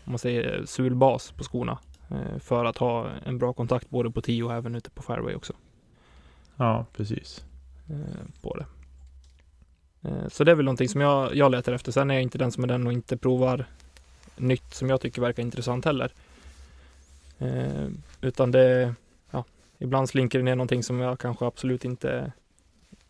[0.05, 1.77] om man säger sulbas på skorna.
[2.39, 5.53] För att ha en bra kontakt både på 10 och även ute på fairway också.
[6.55, 7.45] Ja, precis.
[8.41, 8.65] På det.
[10.01, 11.91] Eh, så det är väl någonting som jag, jag letar efter.
[11.91, 13.65] Sen är jag inte den som är den och inte provar
[14.35, 16.11] nytt som jag tycker verkar intressant heller.
[17.39, 17.87] Eh,
[18.21, 18.95] utan det,
[19.31, 19.45] ja,
[19.77, 22.31] ibland slinker det ner någonting som jag kanske absolut inte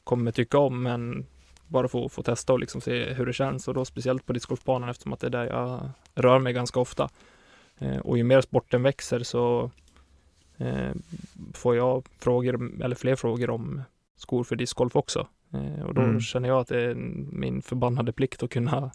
[0.03, 1.25] kommer tycka om, men
[1.67, 4.89] bara få, få testa och liksom se hur det känns och då speciellt på discgolfbanan
[4.89, 7.09] eftersom att det är där jag rör mig ganska ofta.
[7.79, 9.71] Eh, och ju mer sporten växer så
[10.57, 10.91] eh,
[11.53, 13.81] får jag frågor, eller fler frågor om
[14.15, 15.27] skor för discgolf också.
[15.53, 16.21] Eh, och då Mm.
[16.21, 16.95] känner jag att det är
[17.31, 18.91] min förbannade plikt att kunna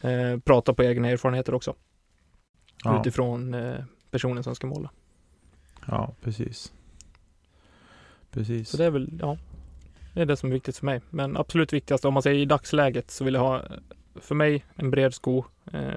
[0.00, 1.74] eh, prata på egna erfarenheter också.
[2.84, 4.88] Ja, Utifrån eh, personens önskemål.
[5.86, 6.72] ja precis.
[8.30, 8.68] Precis.
[8.68, 9.38] Så det är väl, ja,
[10.14, 11.00] det är det som är viktigt för mig.
[11.10, 13.62] Men absolut viktigast om man säger i dagsläget så vill jag ha,
[14.14, 15.94] för mig, en bred sko, eh,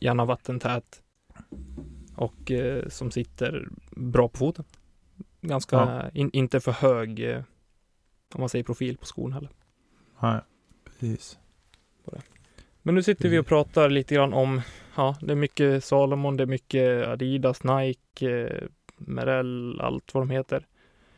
[0.00, 1.02] gärna vattentät
[2.16, 4.64] och eh, som sitter bra på foten.
[5.40, 6.10] Ganska, Ja.
[6.14, 7.42] in, inte för hög, eh,
[8.34, 9.50] om man säger profil på skon heller.
[10.20, 10.40] Nej,
[10.84, 11.38] precis.
[12.82, 14.60] Men nu sitter vi och pratar lite grann om,
[14.96, 20.30] ja, det är mycket Salomon, det är mycket Adidas, Nike, eh, Merrell, allt vad de
[20.30, 20.66] heter.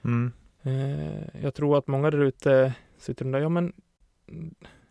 [0.02, 0.32] Mm.
[0.62, 3.72] Eh, jag tror att många där ute sitter och undrar, ja men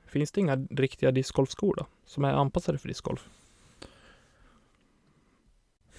[0.08, 1.86] finns det inga riktiga discgolfskor då?
[2.06, 3.30] Som är anpassade för discgolf?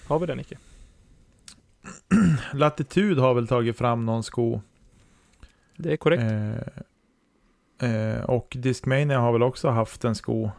[0.07, 0.57] Har vi det Nicke?
[2.53, 4.61] Latitude har väl tagit fram någon sko.
[5.77, 6.23] Det är korrekt.
[7.79, 10.51] Eh, eh, och Discmania har väl också haft en sko.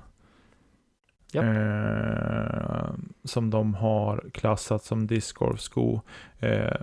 [1.33, 2.91] Eh,
[3.25, 6.01] som de har klassat som discgolfsko.
[6.39, 6.81] Eh,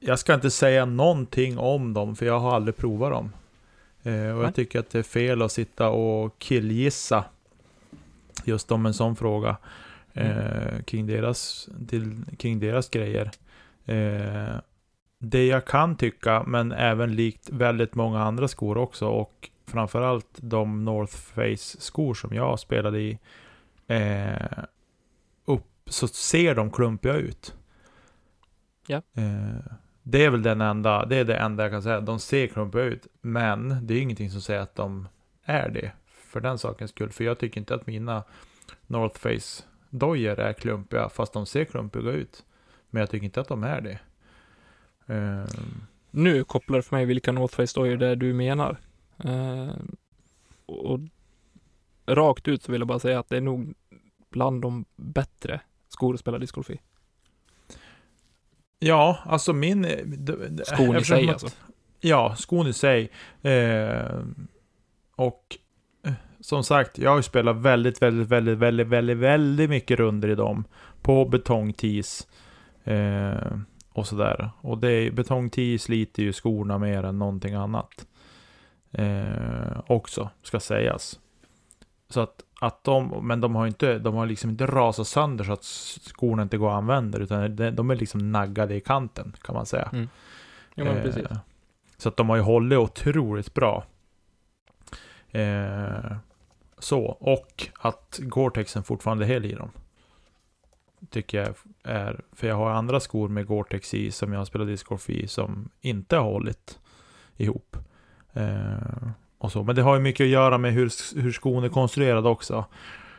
[0.00, 3.32] jag ska inte säga någonting om dem, för jag har aldrig provat dem.
[4.02, 4.44] Eh, och Nej.
[4.44, 7.24] jag tycker att det är fel att sitta och killgissa
[8.44, 9.56] just om en sån fråga.
[10.12, 13.30] Eh, kring, deras, till, kring deras grejer.
[15.22, 20.84] Det jag kan tycka, men även likt väldigt många andra skor också och framförallt de
[20.84, 23.18] North Face skor som jag spelade i.
[23.86, 24.64] Eh,
[25.44, 27.54] upp så ser de klumpiga ut.
[28.86, 28.96] Ja.
[28.96, 32.00] Eh, det är väl den enda, det är det enda jag kan säga.
[32.00, 35.08] De ser klumpiga ut, men det är ingenting som säger att de
[35.44, 35.92] är det.
[36.06, 37.10] För den sakens skull.
[37.10, 38.22] För jag tycker inte att mina
[38.86, 42.44] North Face dojor är klumpiga, fast de ser klumpiga ut.
[42.90, 43.98] Men jag tycker inte att de är det.
[45.10, 45.44] Eh,
[46.10, 48.76] Nu kopplar det för mig vilka North Face dojor det är du menar.
[49.24, 49.70] Eh,
[50.66, 51.00] och
[52.06, 53.74] rakt ut så vill jag bara säga att det är nog
[54.30, 56.80] bland de bättre skor att spela discgolf i.
[58.78, 59.84] ja, alltså min...
[59.84, 59.98] eh,
[60.64, 61.48] Skon i sig att- alltså.
[62.00, 63.10] Ja, skon i sig.
[63.42, 64.20] Eh,
[65.16, 65.56] och
[66.40, 70.34] som sagt, jag har ju spelat väldigt, väldigt, väldigt, väldigt, väldigt, väldigt mycket runder i
[70.34, 70.64] dem.
[71.02, 72.28] På betongtis.
[72.84, 73.56] Eh,
[73.92, 74.50] och sådär.
[74.60, 78.06] Och det är, betongtis sliter ju skorna mer än någonting annat.
[78.92, 81.20] Eh, också, ska sägas.
[82.08, 85.52] Så att att de, men de har inte, de har liksom inte rasat sönder så
[85.52, 89.54] att skorna inte går att använda, utan de, de är liksom naggade i kanten kan
[89.54, 89.88] man säga.
[89.92, 90.08] Mm.
[90.74, 91.26] Jo, men Eh, precis.
[91.96, 93.84] Så att de har ju hållit otroligt bra.
[95.30, 96.16] Eh,
[96.78, 99.70] så, och att Gore-Texen fortfarande är hel i dem.
[101.10, 104.68] Tycker jag är, för jag har andra skor med Gore-Tex i som jag har spelat
[104.68, 106.78] discgolf i som inte har hållit
[107.36, 107.76] ihop.
[108.32, 109.08] Eh,
[109.38, 109.62] och så.
[109.62, 112.64] Men det har ju mycket att göra med hur, hur skon är konstruerad också.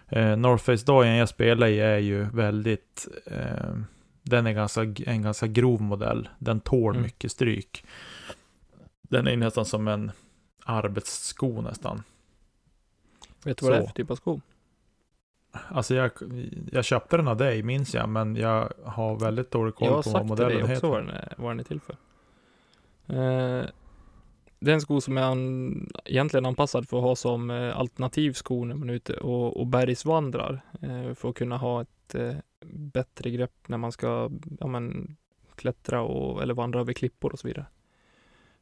[0.08, 3.76] Eh, North Face Doyen jag spelar i är ju väldigt eh,
[4.24, 6.30] den är ganska, en ganska grov modell.
[6.39, 7.04] Den tål Mm.
[7.04, 7.86] mycket stryk.
[9.02, 10.12] Den är nästan som en
[10.65, 12.04] arbetssko nästan.
[13.44, 13.88] Vet du vad det är så.
[13.88, 14.41] för typ av sko?
[15.52, 16.12] Alltså jag,
[16.72, 20.04] jag köpte den av dig minns jag, men jag har väldigt dålig koll Jag har
[20.04, 20.88] på vad sagt till dig modellen också heter.
[20.88, 21.96] vad den, är, vad den är till för.
[23.08, 23.66] Eh,
[24.60, 28.34] det är en sko som är an, egentligen anpassad för att ha som eh, alternativ
[28.34, 30.62] sko när man är ute och, och bergsvandrar.
[30.82, 32.34] Eh, för att kunna ha ett eh,
[32.66, 35.16] bättre grepp när man ska ja, men,
[35.56, 37.66] klättra och, eller vandra över klippor och så vidare.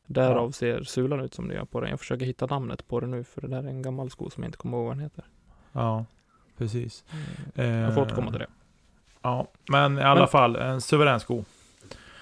[0.05, 0.51] Därav Ja.
[0.51, 1.89] ser sulan ut som det gör på den.
[1.89, 4.43] Jag försöker hitta namnet på den nu för det där är en gammal sko som
[4.43, 5.25] jag inte kommer ihåg vad den heter.
[5.71, 6.05] Ja,
[6.59, 7.03] precis.
[7.53, 8.47] Jag får Eh, återkomma till det.
[9.21, 11.43] Ja, men i alla Men- fall en suverän sko.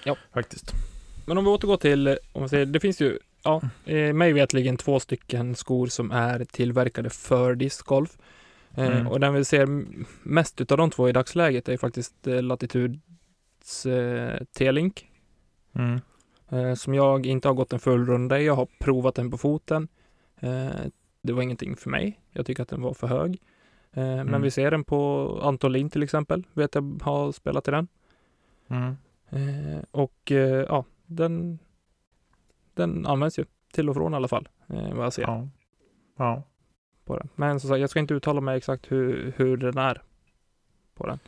[0.04, 0.16] Ja.
[0.34, 0.72] Faktiskt.
[1.26, 4.32] Men om vi återgår till, eh, om man säger, det finns ju, ja, eh, mig
[4.32, 8.18] vetligen två stycken skor som är tillverkade för discgolf.
[8.74, 9.06] Eh, Mm.
[9.06, 9.84] Och den vi ser
[10.28, 15.06] mest utav de två i dagsläget är ju faktiskt eh, Latitudes eh, T-Link.
[15.74, 16.00] Mm.
[16.50, 18.46] Eh, som jag inte har gått en full runda i.
[18.46, 19.88] Jag har provat den på foten.
[20.40, 20.68] Eh,
[21.22, 22.20] det var ingenting för mig.
[22.32, 23.40] Jag tycker att den var för hög.
[23.92, 24.42] Eh, Men Mm.
[24.42, 26.46] vi ser den på Anton Lind till exempel.
[26.52, 27.88] Vet jag har spelat i den.
[28.68, 28.96] Mm.
[29.30, 31.58] Eh, och eh, ja, den,
[32.74, 35.48] den används ju till och från i alla fall, vad jag ser Ja.
[36.16, 36.42] Ja.
[37.04, 37.28] på den.
[37.34, 40.02] Men som sagt, jag ska inte uttala mig exakt hur, hur den är
[40.94, 41.18] på den.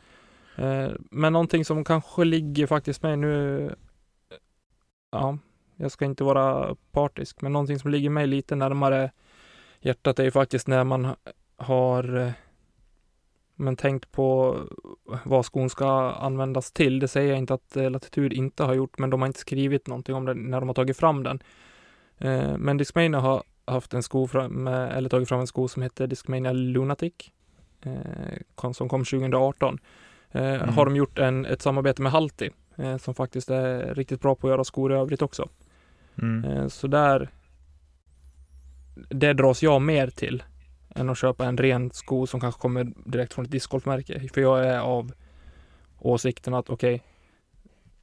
[1.11, 3.75] Men någonting som kanske ligger faktiskt mig nu,
[5.11, 5.37] ja,
[5.75, 9.11] jag ska inte vara partisk, men någonting som ligger mig lite närmare
[9.79, 11.15] hjärtat är ju faktiskt när man ha-
[11.57, 12.33] har
[13.61, 14.57] men tänkt på
[15.23, 16.99] vad skon ska användas till.
[16.99, 19.87] Det säger jag inte att eh, Latitud inte har gjort, men de har inte skrivit
[19.87, 21.43] någonting om det när de har tagit fram den.
[22.17, 25.83] Eh, men Discmania har haft en sko fram, eh, eller tagit fram en sko som
[25.83, 27.13] heter Discmania Lunatic,
[28.73, 29.79] som kom 2018.
[30.31, 30.69] Eh, Mm.
[30.69, 32.49] Har de gjort en, ett samarbete med Halti,
[32.99, 35.49] som faktiskt är riktigt bra på att göra skor i övrigt också.
[36.21, 36.69] Mm.
[36.69, 37.29] Så där,
[39.09, 40.43] det dras jag mer till
[40.95, 44.29] än att köpa en ren sko som kanske kommer direkt från ett discgolfmärke.
[44.33, 45.11] För jag är av
[45.99, 47.03] åsikten att okej,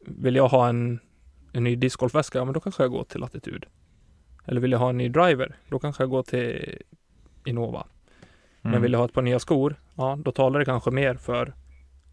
[0.07, 0.99] vill jag ha en,
[1.53, 3.67] en ny discgolfväska, ja men då kanske jag går till Latitud.
[4.47, 6.79] Eller vill jag ha en ny driver, då kanske jag går till
[7.45, 7.87] Innova.
[8.63, 8.83] Men Mm.
[8.83, 11.55] vill jag ha ett par nya skor, ja då talar det kanske mer för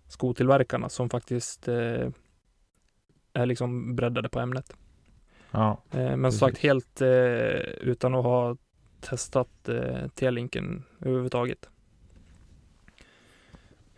[0.07, 2.09] skotillverkarna som faktiskt eh,
[3.33, 4.73] är liksom breddade på ämnet.
[5.51, 5.77] Ja.
[5.91, 7.07] Eh, men som sagt helt eh,
[7.81, 8.57] utan att ha
[9.09, 11.69] testat eh, T-linken överhuvudtaget.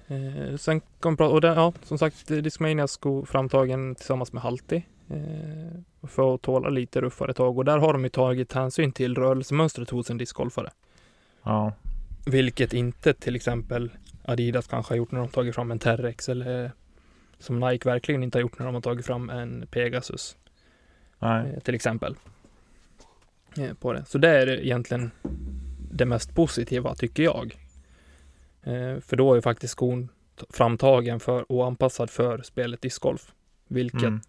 [0.07, 6.07] Eh, sen kom och den, ja som sagt Discmania sko framtagen tillsammans med Halti eh,
[6.07, 9.89] för att tåla lite ruffare tag och där har de ju tagit hänsyn till rörelsemönstret
[9.89, 10.69] hos en discgolfare.
[11.43, 11.73] Ja.
[12.25, 13.91] Vilket inte till exempel
[14.25, 16.71] Adidas kanske har gjort när de tagit fram en Terrex eller
[17.39, 20.37] som Nike verkligen inte har gjort när de har tagit fram en Pegasus
[21.19, 21.53] Nej.
[21.53, 22.15] eh, till exempel.
[23.59, 24.05] Eh, På det.
[24.05, 25.11] Så det är egentligen
[25.91, 27.57] det mest positiva tycker jag.
[28.63, 30.09] Eh, För då är ju faktiskt skon
[30.49, 33.33] framtagen för och anpassad för spelet discgolf.
[33.67, 34.21] Vilket Mm.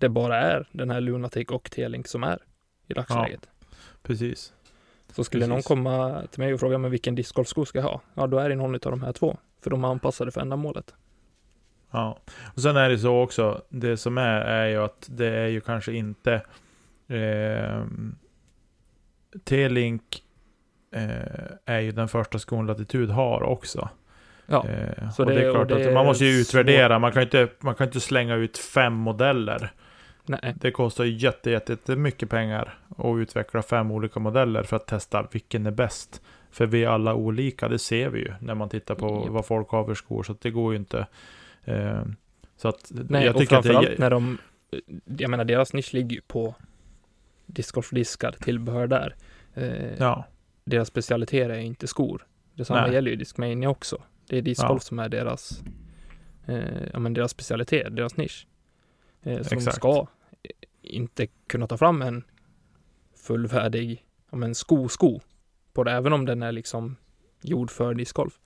[0.00, 2.38] det bara är den här Lunatic och T-Link som är
[2.88, 3.48] i dagsläget.
[4.02, 4.52] Precis.
[5.12, 5.68] Så skulle någon precis.
[5.68, 8.00] komma till mig och fråga mig vilken discgolfsko ska jag ha?
[8.14, 9.36] Ja, då är det någon av de här två.
[9.60, 10.94] För de är anpassade för ändamålet.
[11.90, 12.18] Ja.
[12.54, 15.60] Och sen är det så också, det som är, är ju att det är ju
[15.60, 16.42] kanske inte
[17.14, 17.84] eh,
[19.44, 20.22] T-Link
[20.94, 23.88] eh, är ju den första skon Latitud har också.
[24.46, 26.98] Ja, Eh, så och det- det är och klart det att man måste ju utvärdera,
[26.98, 29.72] man kan inte, man kan inte slänga ut fem modeller.
[30.26, 30.54] nej.
[30.60, 34.86] Det kostar ju jätte, jätte, jätte mycket pengar att utveckla fem olika modeller för att
[34.86, 36.22] testa vilken är bäst.
[36.50, 39.28] För vi är alla olika, det ser vi ju när man tittar på Japp.
[39.32, 40.22] vad folk har för skor.
[40.22, 41.06] Så att det går ju inte.
[41.64, 42.02] Eh,
[42.56, 44.38] så att Nej, jag och tycker att framförallt det, när de,
[45.18, 46.54] jag menar deras nisch ligger ju på
[47.52, 49.16] discgolfdiskar, tillbehör där.
[49.54, 50.24] Eh, Ja,
[50.64, 52.26] Deras specialiteter är inte skor.
[52.54, 52.92] Detsamma Nej.
[52.94, 54.02] gäller ju Discmania också.
[54.28, 54.86] Det är discgolf Ja.
[54.86, 55.62] som är deras,
[56.46, 58.46] eh, ja, men deras specialitet, deras nisch.
[59.22, 59.76] Eh, de Exakt.
[59.76, 60.06] ska
[60.82, 62.24] inte kunna ta fram en
[63.16, 65.20] fullvärdig ja, men sko-sko
[65.72, 66.96] på det, även om den är liksom
[67.42, 68.40] gjord för discgolf.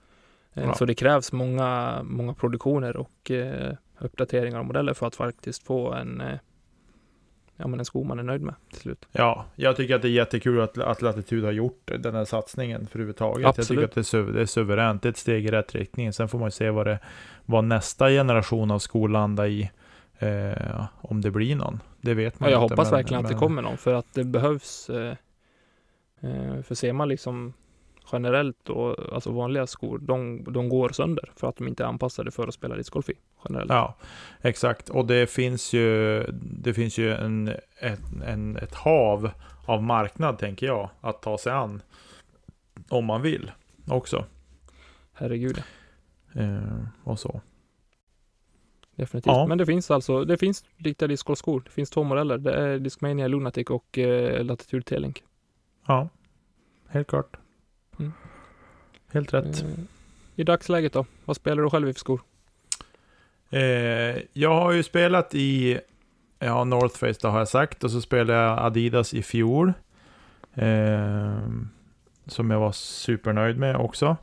[0.54, 0.74] Eh, Ja.
[0.74, 5.92] Så det krävs många, många produktioner och eh, uppdateringar av modeller för att faktiskt få
[5.92, 6.38] en, eh,
[7.57, 9.09] ja, men en sko man är nöjd med till slut.
[9.12, 12.80] Ja, jag tycker att det är jättekul att, att Latitude har gjort den här satsningen
[12.86, 13.42] för överhuvudtaget.
[13.42, 13.68] Jag Absolut.
[13.68, 16.12] tycker att det är, su- det är suveränt, det är ett steg i rätt riktning.
[16.12, 16.98] Sen får man ju se vad, det,
[17.44, 19.70] vad nästa generation av skor landar i.
[20.18, 21.80] Eh, om det blir någon.
[22.00, 22.74] Det vet man Ja, jag inte.
[22.74, 24.90] hoppas men- verkligen att det men- kommer någon för att det behövs.
[24.90, 25.14] Eh,
[26.20, 27.52] eh, för ser man liksom
[28.12, 32.30] generellt då, alltså vanliga skor, de, de går sönder för att de inte är anpassade
[32.30, 33.70] för att spela discgolf i generellt.
[33.72, 33.94] Ja,
[34.40, 34.88] exakt.
[34.88, 37.48] Och det finns ju, det finns ju en,
[37.80, 39.30] ett, en, ett hav
[39.66, 41.82] av marknad, tänker jag, att ta sig an.
[42.88, 43.50] Om man vill
[43.88, 44.24] också.
[45.12, 45.62] Herregud,
[46.34, 47.40] Eh, och så.
[48.96, 49.32] definitivt.
[49.32, 49.46] Ja.
[49.46, 51.62] Men det finns alltså, det finns riktiga discgolfskor.
[51.64, 52.38] Det finns två modeller.
[52.38, 55.24] Det är Discmania Lunatic och eh, Latitude T-Link.
[55.86, 56.09] Ja,
[56.88, 57.36] helt klart.
[59.17, 59.25] Mm.
[59.25, 59.62] Helt rätt.
[59.62, 59.85] Eh,
[60.37, 61.07] I dagsläget då?
[61.25, 62.21] Vad spelar du själv i för skor?
[63.51, 63.61] Eh,
[64.33, 65.81] jag har ju spelat i
[66.39, 67.85] ja, North Face, det har jag sagt.
[67.85, 69.73] Och så spelade jag Adidas i fjol.
[70.55, 71.39] Eh,
[72.27, 74.17] som jag var supernöjd med också.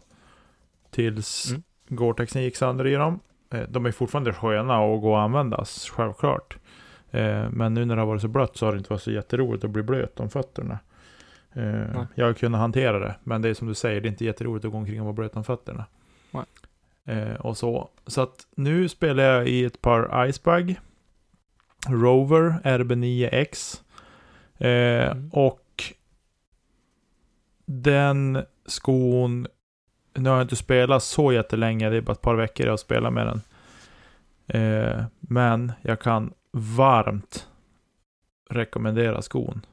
[0.91, 1.63] Tills Mm.
[1.87, 3.19] Gore-Texen gick sönder i dem.
[3.51, 6.57] Eh, de är fortfarande sköna att gå och användas, självklart.
[7.11, 9.11] Eh, men nu när det har varit så blött så har det inte varit så
[9.11, 10.79] jätteroligt att bli blöt om fötterna.
[11.53, 12.05] Eh, Nej.
[12.15, 14.65] jag har kunnat hantera det, men det är som du säger, det är inte jätteroligt
[14.65, 15.85] att gå omkring och vara blöt om fötterna.
[17.05, 17.89] Eh, och så.
[18.07, 20.79] Så att nu spelar jag i ett par Icebag.
[21.87, 23.81] Rover RB9X.
[24.57, 25.29] Eh, Mm.
[25.33, 25.83] Och
[27.65, 29.47] den skon,
[30.13, 32.77] nu har jag inte spelat så jättelänge, det är bara ett par veckor jag har
[32.77, 33.41] spelat med den.
[34.47, 37.47] Eh, men jag kan varmt
[38.49, 39.65] rekommendera skon.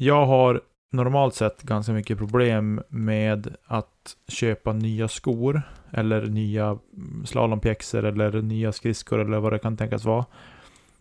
[0.00, 6.78] Jag har normalt sett ganska mycket problem med att köpa nya skor eller nya
[7.24, 10.24] slalompjäxor eller nya skridskor eller vad det kan tänkas vara.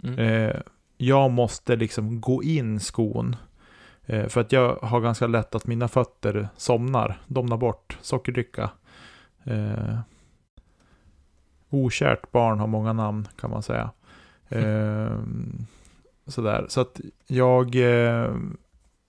[0.04, 0.20] Mm.
[0.20, 0.56] Eh,
[0.98, 3.36] jag måste liksom gå in skon.
[4.06, 8.70] Eh, för att jag har ganska lätt att mina fötter somnar, domnar bort, sockerdricka.
[9.44, 10.00] Eh,
[11.70, 13.90] okärt barn har många namn kan man säga.
[14.50, 15.20] Eh,
[16.28, 18.32] sådär, så att jag eh,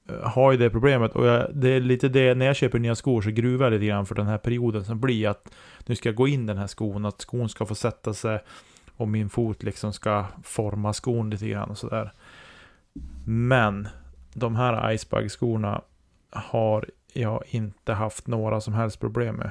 [0.08, 2.94] Eh, har ju det problemet och jag, det är lite det, när jag köper nya
[2.94, 5.54] skor så gruvar jag lite grann för den här perioden som blir att
[5.86, 8.40] nu ska jag gå in den här skon, att skon ska få sätta sig
[8.96, 12.12] och min fot liksom ska forma skon lite grann och sådär.
[13.24, 13.88] Men
[14.34, 15.82] de här Icebug-skorna
[16.30, 19.50] har jag inte haft några som helst problem med.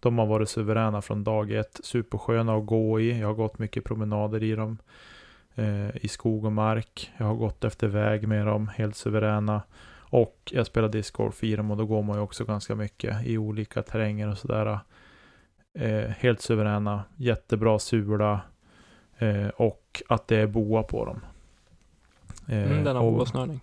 [0.00, 3.20] De har varit suveräna från dag ett, supersköna att gå i.
[3.20, 4.78] Jag har gått mycket promenader i dem.
[5.54, 7.10] Eh, I skog och mark.
[7.16, 9.62] Jag har gått efter väg med dem, helt suveräna.
[9.98, 13.38] Och jag spelar discgolf i dem och då går man ju också ganska mycket i
[13.38, 14.78] olika terränger och sådär.
[15.78, 18.40] Eh, helt suveräna, jättebra sula
[19.18, 21.20] eh, och att det är boa på dem.
[22.48, 23.60] Eh, Mm, den har boasnörning.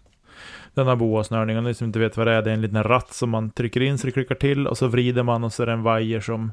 [0.74, 1.58] den har boasnörning.
[1.58, 3.50] Och ni som inte vet vad det är, det är en liten ratt som man
[3.50, 5.84] trycker in så det klickar till och så vrider man och så är det en
[5.84, 6.52] vajer som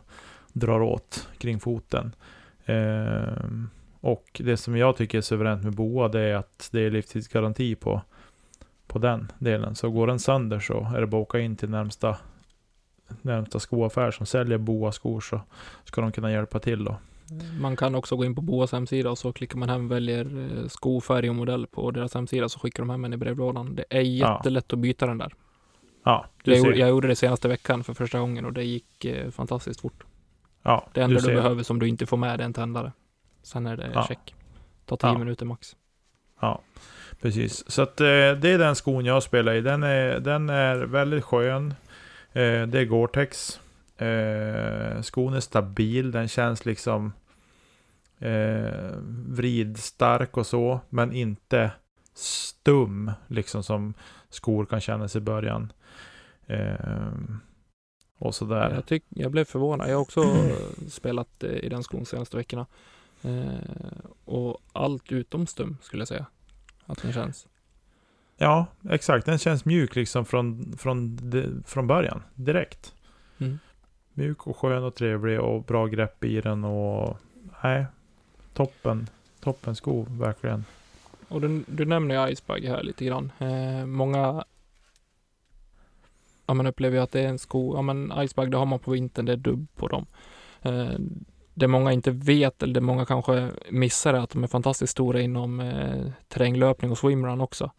[0.52, 2.12] drar åt kring foten.
[2.66, 3.70] Ehm,
[4.00, 7.74] och det som jag tycker är suveränt med boa det är att det är livstidsgaranti
[7.74, 8.02] på,
[8.86, 9.74] på den delen.
[9.74, 12.16] Så går den sönder så är det bara att åka in till närmsta,
[13.22, 15.40] närmsta skoaffär som säljer boa-skor så
[15.84, 16.96] ska de kunna hjälpa till då.
[17.60, 20.24] Man kan också gå in på Boas hemsida och så klickar man hem, väljer
[20.62, 23.74] eh, sko, färg och modell på deras hemsida så skickar de hem en i brevlådan.
[23.74, 24.36] Det är Ja.
[24.36, 25.34] jättelätt att byta den där.
[26.04, 26.72] Ja, du Jag, ser.
[26.72, 30.04] jag gjorde det senaste veckan för första gången och det gick eh, fantastiskt fort.
[30.62, 31.34] ja, Det enda du, ser.
[31.34, 32.92] behöver som du inte får med är en tändare.
[33.42, 34.06] Sen är det Ja.
[34.08, 34.34] check.
[34.86, 35.18] Ta tio Ja.
[35.18, 35.76] minuter max.
[36.40, 36.62] Ja,
[37.20, 37.70] precis.
[37.70, 39.60] Så att, eh, det är den skon jag spelar i.
[39.60, 41.74] Den är, den är väldigt skön.
[42.32, 43.60] Eh, det är Gore-Tex.
[44.02, 46.10] Eh, skon är stabil.
[46.10, 47.12] Den känns liksom
[48.18, 48.90] eh,
[49.28, 50.80] vridstark och så.
[50.88, 51.70] Men inte
[52.14, 53.10] stum.
[53.26, 53.94] Liksom som
[54.30, 55.72] skor kan kännas i början.
[56.46, 57.12] Eh,
[58.18, 58.70] och sådär.
[58.74, 59.88] Jag, tyck, jag blev förvånad.
[59.90, 60.22] Jag har också
[60.90, 62.66] spelat eh, i den skon senaste veckorna.
[63.22, 66.26] Eh, och allt utom stum skulle jag säga.
[66.86, 67.46] Att den känns.
[68.36, 69.26] Ja, exakt.
[69.26, 71.18] Den känns mjuk liksom från, från,
[71.66, 72.22] från början.
[72.34, 72.94] Direkt.
[73.38, 73.58] Mm.
[74.12, 77.18] Mjuk och skön och trevlig och bra grepp i den och
[77.62, 77.86] nej,
[78.54, 79.08] toppen.
[79.40, 80.64] Toppen sko, verkligen.
[81.28, 83.32] Och du, du nämner ju Icebug här lite grann.
[83.38, 84.44] Eh, många
[86.46, 88.78] ja, man upplever ju att det är en sko, ja men Icebug det har man
[88.78, 90.06] på vintern, det är dubb på dem.
[90.62, 90.98] Eh,
[91.58, 95.20] det många inte vet, eller det många kanske missar är att de är fantastiskt stora
[95.20, 97.70] inom eh, terränglöpning och swimrun också.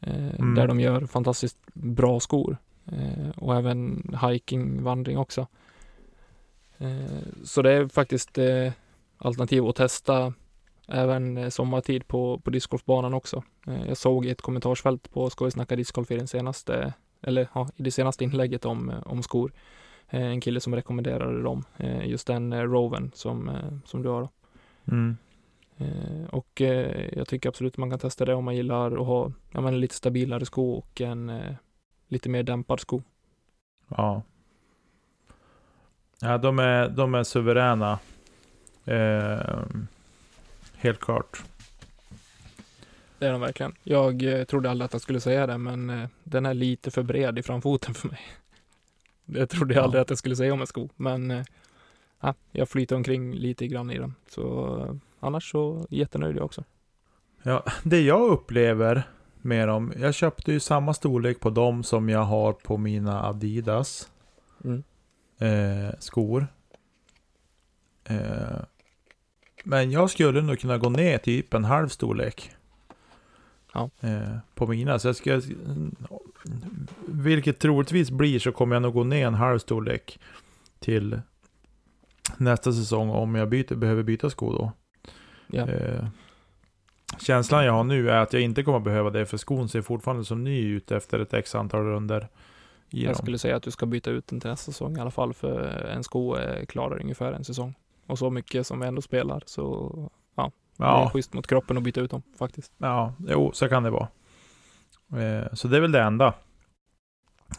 [0.00, 0.54] Eh, Mm.
[0.54, 2.56] Där de gör fantastiskt bra skor.
[2.86, 5.46] Eh, och även hiking, vandring också.
[6.78, 8.72] Eh, så det är faktiskt eh,
[9.18, 10.32] alternativ att testa
[10.88, 13.42] även eh, sommartid på, på discgolfbanan också.
[13.86, 16.92] Jag såg i ett kommentarsfält på Skojsnacka discgolf i den senaste,
[17.22, 19.52] eller ja, i det senaste inlägget om, om skor.
[20.10, 23.50] Eh, en kille som rekommenderade dem, eh, just den eh, Roven som,
[23.84, 24.20] som du har.
[24.20, 24.30] Då.
[24.90, 25.16] Mm.
[26.30, 26.60] och
[27.12, 29.94] jag tycker absolut man kan testa det om man gillar att ha ja, men lite
[29.94, 31.32] stabilare sko och en
[32.08, 33.02] lite mer dämpad sko.
[33.88, 34.22] Ja.
[36.20, 37.98] Ja, de är, de är suveräna.
[38.84, 39.64] Eh,
[40.76, 41.42] helt klart.
[43.18, 43.74] Det är de verkligen.
[43.82, 47.42] Jag trodde aldrig att jag skulle säga det, men den är lite för bred i
[47.42, 48.20] framfoten för mig.
[49.30, 51.44] Det trodde jag aldrig att jag skulle säga om en sko, men eh,
[52.20, 54.14] ja, jag flyter omkring lite grann i den.
[54.28, 56.64] Så eh, annars så jättenöjd jag också.
[57.42, 59.02] Ja, det jag upplever
[59.42, 64.10] med dem, jag köpte ju samma storlek på dem som jag har på mina Adidas
[64.64, 64.82] mm.
[65.38, 66.46] eh, skor.
[68.04, 68.60] Eh,
[69.64, 72.50] men jag skulle nog kunna gå ner typ en halv storlek.
[73.72, 73.90] Ja.
[74.00, 74.98] Eh, på mina.
[74.98, 75.40] Så jag ska,
[77.06, 80.18] vilket troligtvis blir så kommer jag nog gå ner en halv storlek
[80.78, 81.20] till
[82.36, 84.72] nästa säsong om jag byter, behöver byta sko då.
[85.46, 85.68] Ja.
[85.68, 86.06] Eh,
[87.18, 90.24] känslan jag har nu är att jag inte kommer behöva det för skon ser fortfarande
[90.24, 92.28] som ny ut efter ett x antal runder.
[92.90, 95.34] Jag skulle säga att du ska byta ut den till nästa säsong i alla fall
[95.34, 96.36] för en sko
[96.68, 97.74] klarar ungefär en säsong.
[98.06, 99.92] Och så mycket som vi ändå spelar så
[100.78, 102.72] ja, det är schysst mot kroppen att byta ut dem faktiskt.
[102.78, 104.08] Ja, jo, så kan det vara.
[105.22, 106.34] Eh, så det är väl det enda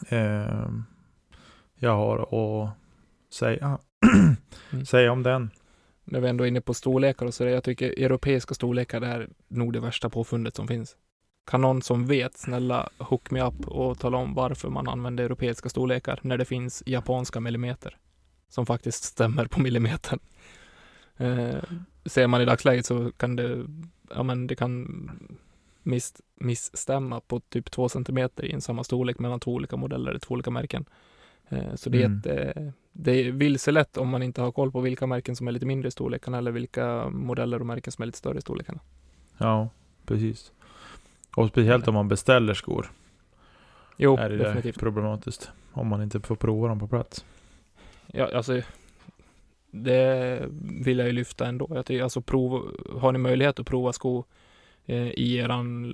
[0.09, 0.69] eh,
[1.79, 2.69] jag har att
[3.33, 3.79] säga,
[4.71, 4.85] mm.
[4.85, 5.49] säga om den.
[6.03, 9.29] När vi ändå är inne på storlekar och så där, jag tycker europeiska storlekar är
[9.47, 10.95] nog det värsta påfundet som finns.
[11.51, 15.69] Kan någon som vet snälla hook me up och tala om varför man använder europeiska
[15.69, 17.97] storlekar när det finns japanska millimeter
[18.49, 20.19] som faktiskt stämmer på millimetern.
[21.17, 21.63] Eh,
[22.09, 23.65] ser man i dagsläget så kan det,
[24.09, 25.11] ja men det kan
[25.83, 30.33] miss, missstämma på typ två centimeter i en samma storlek mellan två olika modeller, två
[30.33, 30.85] olika märken.
[31.49, 32.19] Eh, så det är, mm.
[32.19, 35.51] ett, eh, det är vilselätt om man inte har koll på vilka märken som är
[35.51, 38.79] lite mindre i storlekarna eller vilka modeller och märken som är lite större i storlekarna.
[39.37, 39.69] Ja,
[40.05, 40.51] precis.
[41.35, 42.91] Och speciellt om man beställer skor.
[43.97, 44.79] Jo, är det definitivt.
[44.79, 45.51] problematiskt.
[45.71, 47.25] Om man inte får prova dem på plats.
[48.07, 48.61] Ja, alltså
[49.71, 50.45] det
[50.85, 51.67] vill jag ju lyfta ändå.
[51.69, 54.25] Jag tycker, alltså prov, har ni möjlighet att prova skor
[54.85, 55.49] eh, i er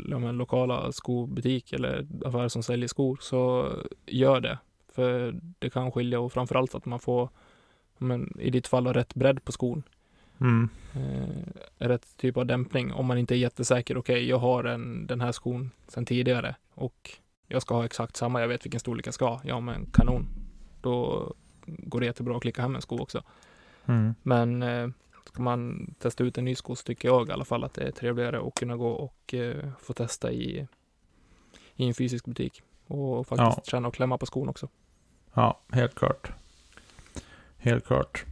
[0.10, 3.72] ja, lokala skobutik eller affär som säljer skor så
[4.06, 4.58] gör det.
[4.94, 7.30] För det kan skilja och framförallt att man får,
[7.98, 9.84] men, i ditt fall, rätt bredd på skon.
[10.42, 10.70] Mm.
[10.94, 12.94] Eh, rätt typ av dämpning.
[12.94, 13.98] Om man inte är jättesäker.
[13.98, 17.12] Okej, okay, jag har en, den här skon sedan tidigare och
[17.48, 18.42] jag ska ha exakt samma.
[18.42, 19.42] Jag vet vilken storlek jag ska ha.
[19.44, 20.28] Ja, men kanon.
[20.82, 21.34] Då
[21.66, 23.24] går det jättebra att klicka hem en sko också.
[23.88, 24.16] Mm.
[24.24, 24.90] Men eh,
[25.26, 27.84] ska man testa ut en ny sko så tycker jag i alla fall att det
[27.84, 30.68] är trevligare att kunna gå och eh, få testa i,
[31.76, 32.62] i en fysisk butik.
[32.88, 33.64] Och faktiskt ja.
[33.64, 34.70] känna och klämma på skon också.
[35.34, 36.32] Ja, helt klart.
[37.58, 38.26] Helt klart.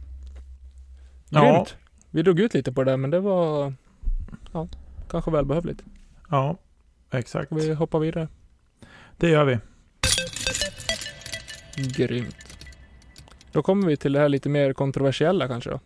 [1.30, 1.44] Grymt!
[1.54, 1.66] Ja.
[2.10, 3.74] Vi drog ut lite på det där, men det var
[4.52, 4.68] ja,
[5.08, 5.84] kanske välbehövligt.
[6.30, 6.56] Ja,
[7.10, 7.52] exakt.
[7.52, 8.28] Vi hoppar vidare.
[9.16, 9.58] Det gör vi.
[11.76, 12.53] Grymt.
[13.54, 15.80] Då kommer vi till det här lite mer kontroversiella kanske då.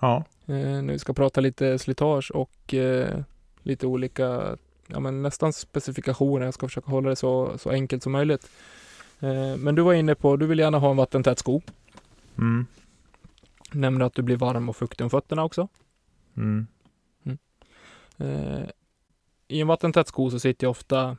[0.00, 0.24] Ja.
[0.46, 3.20] Eh, nu ska prata lite slitage och eh,
[3.62, 4.56] lite olika,
[4.86, 6.44] ja men nästan specifikationer.
[6.44, 8.50] Jag ska försöka hålla det så, så enkelt som möjligt.
[9.20, 11.60] Eh, men du var inne på, du vill gärna ha en vattentät sko.
[12.38, 12.66] Mm.
[13.72, 15.68] Nämnde att du blir varm och fuktig om fötterna också.
[16.36, 16.66] Mm.
[17.24, 17.38] Mm.
[18.18, 18.68] Eh,
[19.48, 21.16] I en vattentät sko så sitter ofta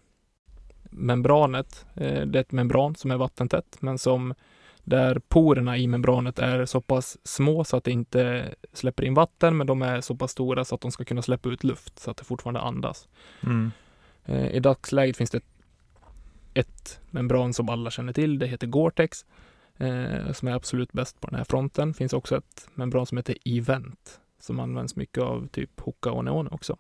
[0.90, 1.86] membranet.
[1.94, 4.34] Det är ett membran som är vattentätt, men som
[4.86, 9.58] där porerna i membranet är så pass små så att det inte släpper in vatten,
[9.58, 12.12] men de är så pass stora så att de ska kunna släppa ut luft så
[12.12, 13.08] att det fortfarande andas.
[13.44, 13.72] Mm.
[14.26, 15.42] Eh, I dagsläget finns det
[16.54, 18.40] ett membran som alla känner till.
[18.40, 19.26] Det heter Gore-Tex
[19.78, 21.88] eh, som är absolut bäst på den här fronten.
[21.88, 26.26] Det finns också ett membran som heter Event som används mycket av typ Hoka och
[26.26, 26.78] Neon också.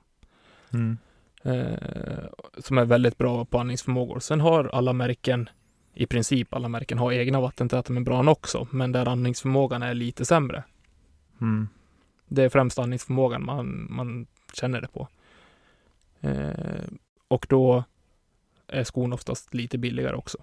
[0.73, 0.97] Mm.
[1.43, 2.25] Eh,
[2.57, 4.19] som är väldigt bra på andningsförmågor.
[4.19, 5.49] Sen har alla märken
[5.95, 10.63] i princip alla märken har egna vattentäta membran också, men där andningsförmågan är lite sämre.
[11.41, 11.67] Mm.
[12.27, 15.07] Det är främst andningsförmågan man, man känner det på.
[16.21, 16.83] Eh,
[17.27, 17.83] och då
[18.67, 20.37] är skon oftast lite billigare också.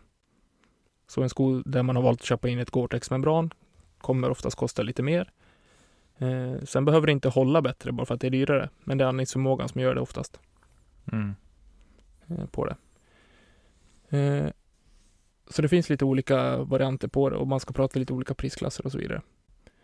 [1.06, 3.50] Så en sko där man har valt att köpa in ett Gore-Tex-membran
[3.98, 5.30] kommer oftast kosta lite mer.
[6.18, 9.04] Eh, sen behöver det inte hålla bättre bara för att det är dyrare, men det
[9.04, 10.40] är andningsförmågan som gör det oftast.
[11.12, 11.34] Mm.
[12.26, 12.76] Eh, på det.
[14.18, 14.50] Eh,
[15.52, 18.86] så det finns lite olika varianter på det och man ska prata lite olika prisklasser
[18.86, 19.22] och så vidare.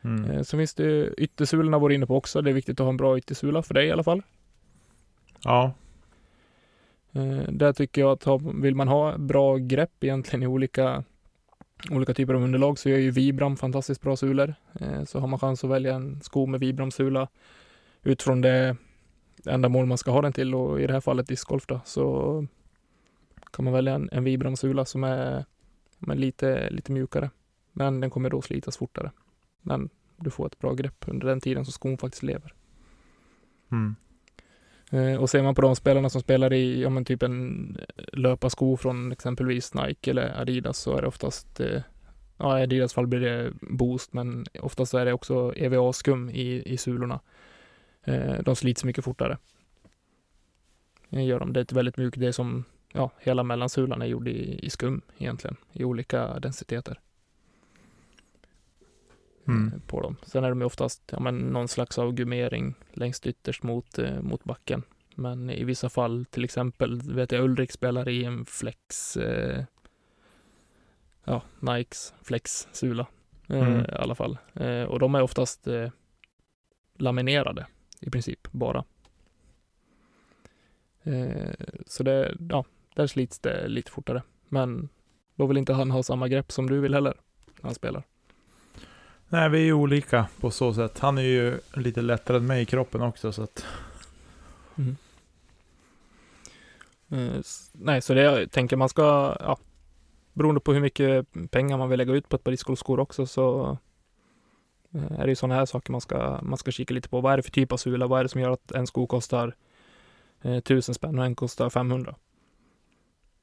[0.02, 0.30] Mm.
[0.30, 2.42] Eh, Sen finns det yttersulorna var inne på också.
[2.42, 4.22] Det är viktigt att ha en bra yttersula för dig i alla fall.
[5.44, 5.72] Ja.
[7.12, 11.04] Eh, Där tycker jag att vill man ha bra grepp egentligen i olika,
[11.90, 14.54] olika typer av underlag så är ju Vibram fantastiskt bra sulor.
[14.80, 17.28] Eh, Så har man chans att välja en sko med Vibram-sula
[18.02, 18.76] utifrån det
[19.46, 22.46] ändamål man ska ha den till och i det här fallet discgolf då, så
[23.52, 25.44] kan man välja en, en Vibram-sula som är,
[26.06, 27.30] är lite, lite mjukare.
[27.72, 29.12] Men den kommer då slitas fortare.
[29.62, 32.54] Men du får ett bra grepp under den tiden som skon faktiskt lever.
[33.72, 33.96] Mm.
[34.90, 37.76] Eh, Och ser man på de spelarna som spelar i, ja men typ en
[38.12, 41.82] löparsko från exempelvis Nike eller Adidas så är det oftast, eh,
[42.36, 46.76] ja i Adidas fall blir det Boost men oftast är det också EVA-skum i, i
[46.76, 47.20] sulorna.
[48.04, 49.38] Eh, De slits mycket fortare.
[51.08, 51.52] Det gör de.
[51.52, 54.70] Det är ett väldigt mjukt, det är som, ja hela mellansulan är gjord i, i
[54.70, 57.00] skum egentligen, i olika densiteter.
[59.48, 59.72] Mm.
[59.74, 60.16] eh, På dem.
[60.22, 64.20] Sen är de ju oftast ja, men någon slags av gummering längst ytterst mot, eh,
[64.20, 64.82] mot backen.
[65.14, 69.64] Men i vissa fall, till exempel, vet jag Ulrik spelar i en Flex, eh,
[71.24, 73.06] ja, Nikes Flex-sula
[73.48, 73.80] eh, Mm.
[73.80, 74.38] i alla fall.
[74.54, 75.90] Eh, och de är oftast eh,
[76.98, 77.66] laminerade
[78.00, 78.84] i princip bara.
[81.02, 81.50] Eh,
[81.86, 82.64] så det, ja,
[82.98, 84.22] där slits det lite fortare.
[84.48, 84.88] Men
[85.34, 87.14] då vill inte han ha samma grepp som du vill heller
[87.56, 88.02] när han spelar.
[89.28, 90.98] Nej, vi är ju olika på så sätt.
[90.98, 93.66] Han är ju lite lättare än mig i kroppen också, så att...
[97.10, 99.58] Eh, s- nej, så det jag tänker man ska, ja,
[100.32, 103.78] beroende på hur mycket pengar man vill lägga ut på ett par discgolfskor också så
[104.94, 107.20] eh, är det ju sådana här saker man ska, man ska kika lite på.
[107.20, 108.06] Vad är det för typ av sula?
[108.06, 109.54] Vad är det som gör att en sko kostar
[110.42, 112.14] eh, 1000 spänn och en kostar 500?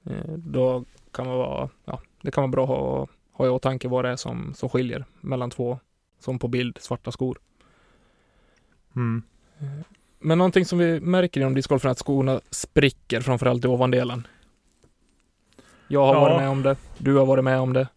[0.05, 3.87] Eh, då kan man vara, ja, det kan vara bra att ha, ha i åtanke
[3.87, 5.79] vad det är som, som skiljer mellan två,
[6.19, 7.39] som på bild, svarta skor.
[8.95, 9.23] Mm.
[10.19, 14.27] Men någonting som vi märker inom discgolfen är att skorna spricker, framförallt i ovandelen.
[15.87, 16.19] Jag har Ja.
[16.21, 17.87] varit med om det, du har varit med om det,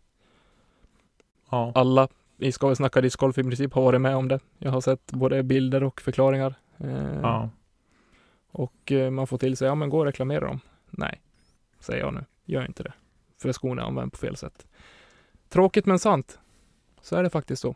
[1.50, 1.72] Ja.
[1.74, 4.40] alla i Ska vi snacka discgolf i princip har varit med om det.
[4.58, 6.54] Jag har sett både bilder och förklaringar.
[6.78, 7.50] Eh, ja.
[8.50, 10.60] Och eh, man får till sig, ja men gå och reklamera dem.
[10.90, 11.20] Nej,
[11.80, 12.24] säger jag nu.
[12.44, 12.92] Gör inte det.
[13.38, 14.66] För skon är använd på fel sätt.
[15.48, 16.38] Tråkigt men sant.
[17.00, 17.74] Så är det faktiskt så.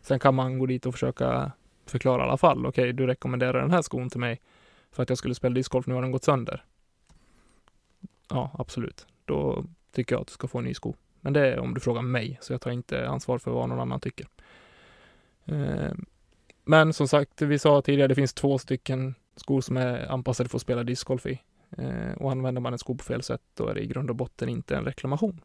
[0.00, 1.52] Sen kan man gå dit och försöka
[1.86, 2.66] förklara i alla fall.
[2.66, 4.40] Okej, du rekommenderar den här skon till mig
[4.90, 6.64] för att jag skulle spela discgolf, nu har den gått sönder.
[8.28, 9.06] Ja, absolut.
[9.24, 10.94] Då tycker jag att du ska få en ny sko.
[11.20, 13.80] Men det är om du frågar mig, så jag tar inte ansvar för vad någon
[13.80, 14.28] annan tycker.
[15.44, 15.92] Eh,
[16.64, 20.58] men som sagt, vi sa tidigare, det finns två stycken skor som är anpassade för
[20.58, 21.42] att spela discgolf i.
[21.78, 24.16] Eh, Och använder man en sko på fel sätt, då är det i grund och
[24.16, 25.40] botten inte en reklamation.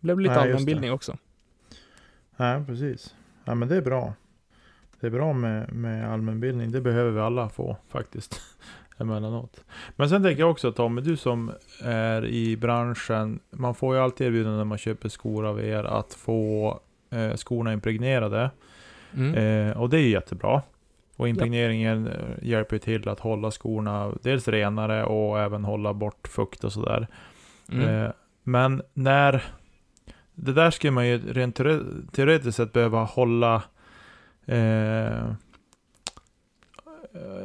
[0.00, 1.16] Det blev lite Nej, allmänbildning också.
[2.36, 3.14] Nej, precis.
[3.44, 4.14] Ja, men det är bra.
[5.00, 6.70] Det är bra med, med allmänbildning.
[6.72, 8.40] Det behöver vi alla få faktiskt.
[8.98, 9.64] Emellanåt.
[9.96, 11.52] Men sen tänker jag också Tommy, du som
[11.82, 13.40] är i branschen.
[13.50, 17.72] Man får ju alltid erbjudande när man köper skor av er att få eh, skorna
[17.72, 18.50] impregnerade.
[19.14, 19.34] Mm.
[19.34, 20.62] Eh, och det är ju jättebra.
[21.16, 26.28] Och impregneringen eh, hjälper ju till att hålla skorna dels renare och även hålla bort
[26.28, 27.06] fukt och sådär.
[27.72, 27.88] Mm.
[27.88, 28.10] Eh,
[28.42, 29.44] men när...
[30.34, 33.62] Det där skulle man ju rent teore- teoretiskt sett behöva hålla...
[34.46, 35.32] Eh, eh,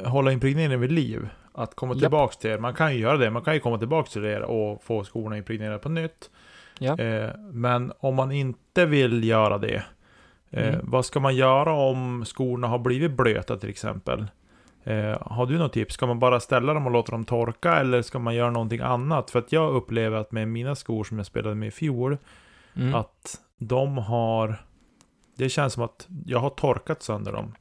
[0.04, 1.28] hålla impregneringen vid liv.
[1.52, 2.58] Att komma tillbaks till er.
[2.58, 3.30] Man kan ju göra det.
[3.30, 6.30] Man kan ju komma tillbaks till er och få skorna impregnerade på nytt.
[6.78, 6.98] Ja.
[6.98, 9.84] Eh, men om man inte vill göra det.
[10.50, 10.80] Eh, Mm.
[10.90, 14.26] Vad ska man göra om skorna har blivit blöta till exempel?
[14.84, 15.94] Eh, har du något tips?
[15.94, 19.30] Ska man bara ställa dem och låta dem torka eller ska man göra någonting annat?
[19.30, 22.16] För att jag upplever att med mina skor som jag spelade med i fjol,
[22.76, 22.94] Mm.
[22.94, 24.64] att de har...
[25.36, 27.54] Det känns som att jag har torkat sönder dem.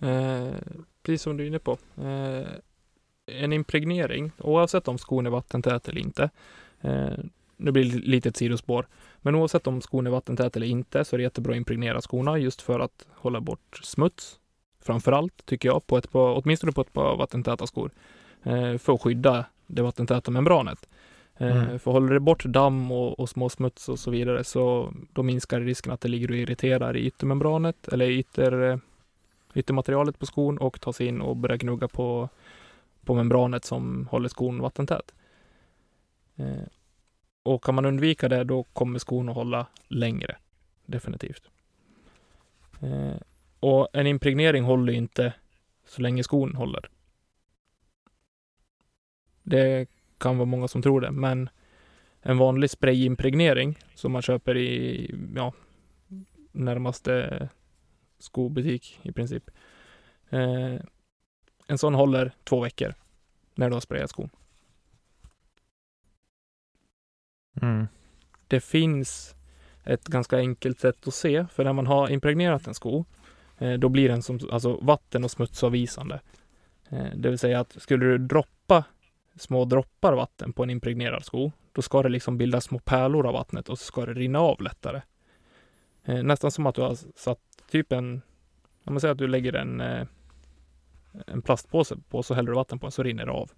[0.00, 0.54] Eh,
[1.02, 1.72] precis som du är inne på.
[2.02, 2.46] Eh,
[3.26, 6.30] en impregnering, oavsett om skon är vattentät eller inte.
[6.80, 7.12] Eh,
[7.56, 8.86] nu blir det lite ett sidospår.
[9.24, 12.38] Men oavsett om skon är vattentät eller inte så är det jättebra att impregnera skorna
[12.38, 14.38] just för att hålla bort smuts.
[14.80, 17.90] Framförallt tycker jag, på ett par, åtminstone på ett par vattentäta skor.
[18.42, 20.88] Eh, för att skydda det vattentäta membranet.
[21.36, 21.78] Eh, Mm.
[21.78, 25.60] För håller det bort damm och, och små smuts och så vidare så då minskar
[25.60, 28.78] risken att det ligger och irriterar i yttermembranet eller ytter, eh,
[29.54, 32.28] yttermaterialet på skon och tar sig in och börjar gnugga på,
[33.04, 35.14] på membranet som håller skon vattentät.
[37.44, 40.36] Och kan man undvika det, då kommer skon att hålla längre.
[40.86, 41.50] Definitivt.
[42.82, 43.16] Eh,
[43.60, 45.32] och en impregnering håller inte
[45.86, 46.90] så länge skon håller.
[49.42, 49.88] Det
[50.18, 51.48] kan vara många som tror det, men
[52.22, 55.52] en vanlig sprayimpregnering som man köper i ja,
[56.52, 57.48] närmaste
[58.18, 59.50] skobutik i princip.
[60.30, 60.76] Eh,
[61.66, 62.94] en sån håller två veckor
[63.54, 64.30] när du har sprayat skon.
[67.62, 67.86] Mm.
[68.48, 69.34] Det finns
[69.84, 73.04] ett ganska enkelt sätt att se, för när man har impregnerat en sko,
[73.58, 76.20] eh, då blir den som alltså vatten och smutsavvisande.
[76.88, 78.84] Eh, det vill säga att skulle du droppa
[79.36, 83.32] små droppar vatten på en impregnerad sko, då ska det liksom bilda små pärlor av
[83.32, 85.02] vattnet och så ska det rinna av lättare.
[86.04, 87.40] Eh, nästan som att du har satt
[87.70, 88.22] typ en,
[88.84, 89.80] om man säger att du lägger en,
[91.26, 93.50] en plastpåse på så häller du vatten på den så rinner det av.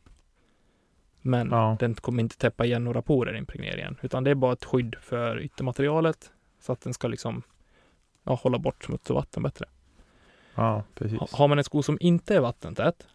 [1.26, 1.76] Men Ja.
[1.80, 4.96] den kommer inte täppa igen några porer i impregneringen, utan det är bara ett skydd
[5.00, 7.42] för yttermaterialet så att den ska liksom
[8.24, 9.66] ja, hålla bort smuts och vatten bättre.
[10.54, 11.18] Ja, precis.
[11.18, 13.06] Ha- Har man en sko som inte är vattentät,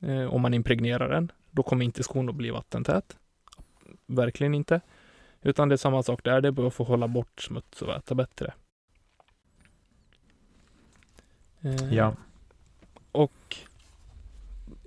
[0.00, 3.16] eh, om man impregnerar den, då kommer inte skon att bli vattentät.
[4.06, 4.80] Verkligen inte.
[5.42, 7.88] Utan det är samma sak där, det är bara att få hålla bort smuts och
[7.88, 8.54] väta bättre.
[11.60, 12.16] Eh, Ja.
[13.12, 13.56] Och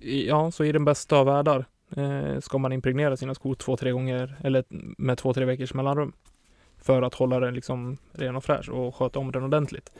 [0.01, 1.65] ja, så i den bästa av världar
[1.95, 4.63] eh, ska man impregnera sina skor två, tre gånger eller
[4.97, 6.13] med två, tre veckors mellanrum.
[6.81, 9.91] För att hålla den liksom ren och fräsch och sköta om den ordentligt.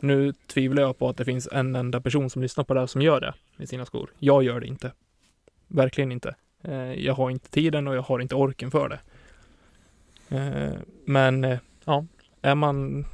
[0.00, 2.86] Nu tvivlar jag på att det finns en enda person som lyssnar på det här
[2.86, 4.10] som gör det med sina skor.
[4.18, 4.92] Jag gör det inte.
[5.66, 6.34] Verkligen inte.
[6.62, 9.00] Eh, jag har inte tiden och jag har inte orken för det.
[10.36, 12.06] Eh, men eh, ja,
[12.42, 13.04] är man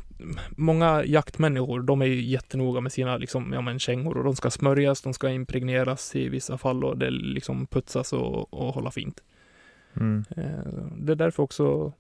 [0.51, 4.51] många jaktmänniskor, de är ju jättenoga med sina liksom, ja, men kängor och de ska
[4.51, 9.23] smörjas, de ska impregneras i vissa fall och det liksom putsas och, och hålla fint.
[9.95, 10.25] Mm.
[10.37, 11.93] Eh, Det är därför också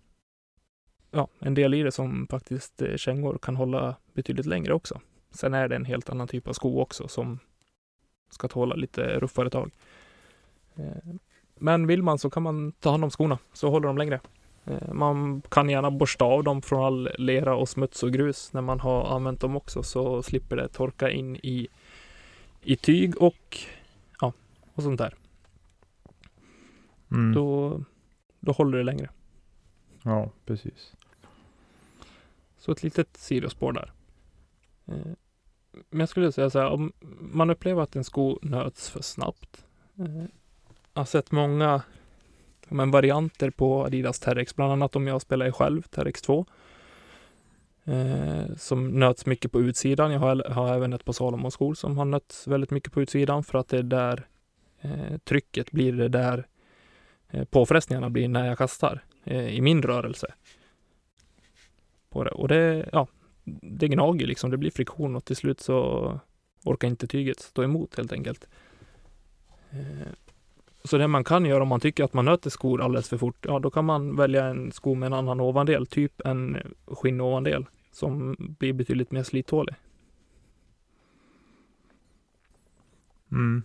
[1.11, 5.01] ja, en del i det som faktiskt eh, kängor kan hålla betydligt längre också.
[5.31, 7.39] Sen är det en helt annan typ av sko också som
[8.31, 9.71] ska tåla lite ruffare tag.
[10.77, 11.15] Eh,
[11.55, 14.21] Men vill man så kan man ta hand om skorna så håller de längre.
[14.67, 18.61] Eh, Man kan gärna borsta av dem från all lera och smuts och grus när
[18.63, 21.69] man har använt dem också så slipper det torka in i,
[22.63, 23.59] i tyg och
[24.21, 24.33] ja,
[24.75, 25.15] och sånt där.
[27.11, 27.35] Mm.
[27.35, 27.81] Då,
[28.41, 29.11] då håller det längre.
[30.03, 30.93] Ja, precis.
[32.59, 33.93] Så ett litet sidospår där.
[34.87, 35.13] Eh,
[35.91, 39.65] Men jag skulle säga så här, om man upplever att en sko nöts för snabbt.
[39.99, 40.25] eh,
[40.95, 41.83] Jag har sett många
[42.69, 46.47] men varianter på Adidas Terrex, bland annat om jag spelar i själv, Terrex 2.
[47.85, 50.13] Eh, som nöts mycket på utsidan.
[50.13, 53.59] Jag har, har även ett par Salomon-skor som har nötts väldigt mycket på utsidan för
[53.59, 54.27] att det är där
[54.81, 56.47] eh, trycket blir det där
[57.29, 60.35] eh, påfrestningarna blir när jag kastar eh, i min rörelse
[62.11, 62.31] på det.
[62.31, 63.07] Och det, ja,
[63.63, 64.51] det gnager liksom.
[64.51, 66.21] Det blir friktion och till slut så
[66.65, 68.49] orkar inte tyget stå emot helt enkelt.
[69.71, 70.13] Eh,
[70.87, 73.47] så det man kan göra om man tycker att man nöter skor alldeles för fort,
[73.49, 76.57] ja då kan man välja en sko med en annan ovandel, typ en
[76.87, 79.75] skinnovandel som blir betydligt mer slittålig.
[83.33, 83.63] Mm.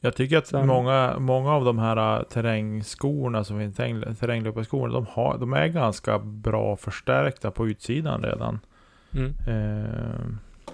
[0.00, 4.92] Jag tycker att Sen- många, många av de här äh, terrängskorna som finns, terräng, terränglöparskorna,
[4.92, 8.58] de, har, de är ganska bra förstärkta på utsidan redan.
[9.12, 9.34] Mm.
[9.46, 10.26] Eh,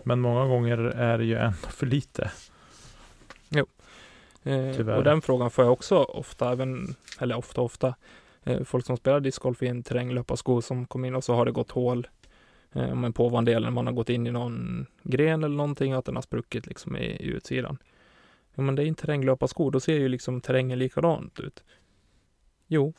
[0.03, 2.31] men många gånger är det ju ändå för lite.
[4.43, 4.97] Eh, Tyvärr.
[4.97, 7.95] och den frågan får jag också ofta, även, eller ofta ofta,
[8.45, 11.53] eh, folk som spelar discgolf i en terränglöparsko som kom in och så har det
[11.53, 12.09] gått hål
[12.73, 16.05] eh, men på ovandelen, man har gått in i någon gren eller någonting och att
[16.05, 17.79] den har spruckit liksom i, i utsidan.
[18.55, 21.65] Ja, men det är en terränglöparsko, då ser ju liksom terrängen likadant ut.
[22.67, 22.93] Jo,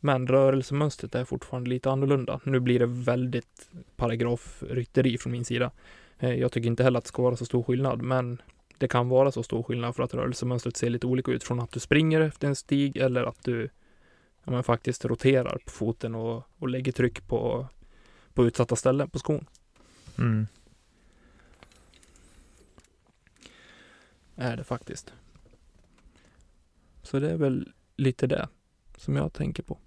[0.00, 2.40] men rörelsemönstret är fortfarande lite annorlunda.
[2.44, 5.70] Nu blir det väldigt paragrafrytteri från min sida.
[6.18, 8.42] Eh, jag tycker inte heller att det ska vara så stor skillnad, men
[8.82, 11.72] det kan vara så stor skillnad för att rörelsemönstret ser lite olika ut från att
[11.72, 13.68] du springer efter en stig eller att du
[14.44, 17.66] ja, men faktiskt roterar på foten och, och lägger tryck på,
[18.34, 19.46] på utsatta ställen på skon.
[20.18, 20.46] Mm.
[24.36, 25.12] Är det faktiskt.
[27.02, 28.48] Så det är väl lite det
[28.96, 29.78] som jag tänker på.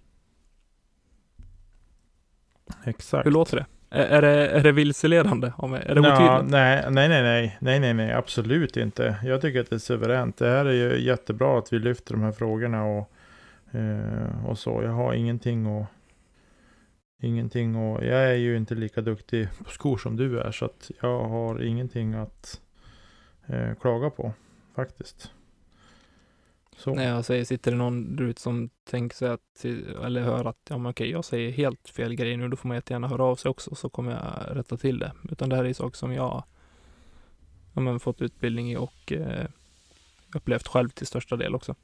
[2.85, 3.25] Exakt.
[3.25, 3.65] Hur låter det?
[3.95, 5.47] Är, det, är det vilseledande?
[5.47, 6.51] Är det otydligt?
[6.51, 9.15] nej, nej, nej, nej, nej, nej, nej, absolut inte.
[9.23, 10.37] Jag tycker att det är suveränt.
[10.37, 13.11] Det här är ju jättebra att vi lyfter de här frågorna och,
[13.71, 14.81] eh, och så.
[14.83, 15.85] Jag har ingenting och
[17.21, 20.91] ingenting och jag är ju inte lika duktig på skor som du är så att
[21.01, 22.61] jag har ingenting att
[23.47, 24.33] eh, klaga på
[24.75, 25.31] faktiskt.
[26.77, 26.95] Så.
[26.95, 29.65] När jag säger, sitter det någon där ute som tänker sig att,
[30.05, 32.77] eller hör att, ja men okej, jag säger helt fel grej nu, då får man
[32.77, 35.11] jättegärna höra av sig också, så kommer jag rätta till det.
[35.31, 36.43] Utan det här är saker som jag,
[37.73, 39.45] ja men fått utbildning i och eh,
[40.35, 41.75] upplevt själv till största del också.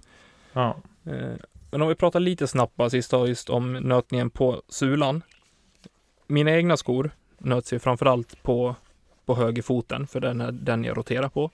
[0.53, 0.77] Ja.
[1.03, 1.35] Eh,
[1.71, 5.21] Men om vi pratar lite snabbt bara sist då, just om nötningen på sulan.
[6.27, 8.75] Mina egna skor nöts ju framförallt på,
[9.25, 11.51] på högerfoten, för den är den jag roterar på.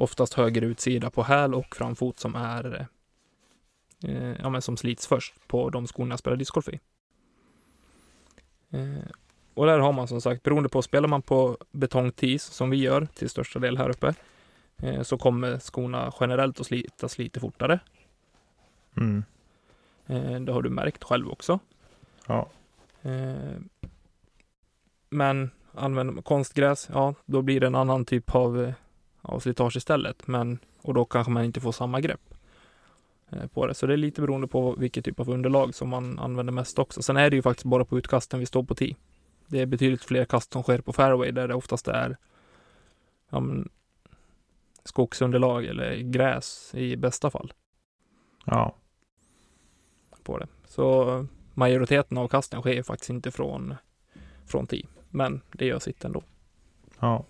[0.00, 2.86] Oftast höger utsida på häl och framfot som är
[4.04, 6.80] eh, ja, men som slits först på de skorna jag spelar discgolf i.
[8.70, 9.04] Eh,
[9.54, 13.06] och där har man som sagt, beroende på, spelar man på betongtis som vi gör
[13.14, 14.14] till största del här uppe,
[14.76, 17.80] eh, så kommer skorna generellt att slitas lite fortare.
[18.96, 19.24] Mm.
[20.06, 21.58] Eh, det har du märkt själv också.
[22.26, 22.48] Ja.
[23.02, 23.60] Eh,
[25.10, 28.74] men använder man konstgräs, ja, då blir det en annan typ av, eh,
[29.22, 30.26] av slitage istället.
[30.26, 32.34] Men, och då kanske man inte får samma grepp
[33.30, 33.74] eh, på det.
[33.74, 37.02] Så det är lite beroende på vilket typ av underlag som man använder mest också.
[37.02, 38.96] Sen är det ju faktiskt bara på utkasten vi står på tee.
[39.46, 42.16] Det är betydligt fler kast som sker på fairway där det oftast är
[43.30, 43.68] ja, men,
[44.84, 47.52] skogsunderlag eller gräs i bästa fall
[48.44, 48.74] Ja.
[50.22, 50.46] på det.
[50.66, 53.74] Så majoriteten av kasten sker faktiskt inte från,
[54.46, 54.86] från tee.
[55.10, 56.22] Men det gör sitt ändå.
[57.00, 57.24] Ja.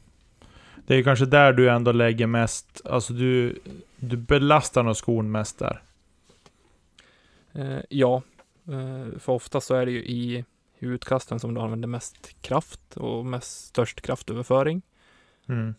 [0.86, 3.58] Det är kanske där du ändå lägger mest, alltså du,
[3.96, 5.82] du belastar nog skon mest där.
[7.52, 8.22] Eh, ja,
[8.68, 10.44] eh, för ofta så är det ju i
[10.78, 14.82] utkasten som du använder mest kraft och mest störst kraftöverföring.
[15.46, 15.74] Mm.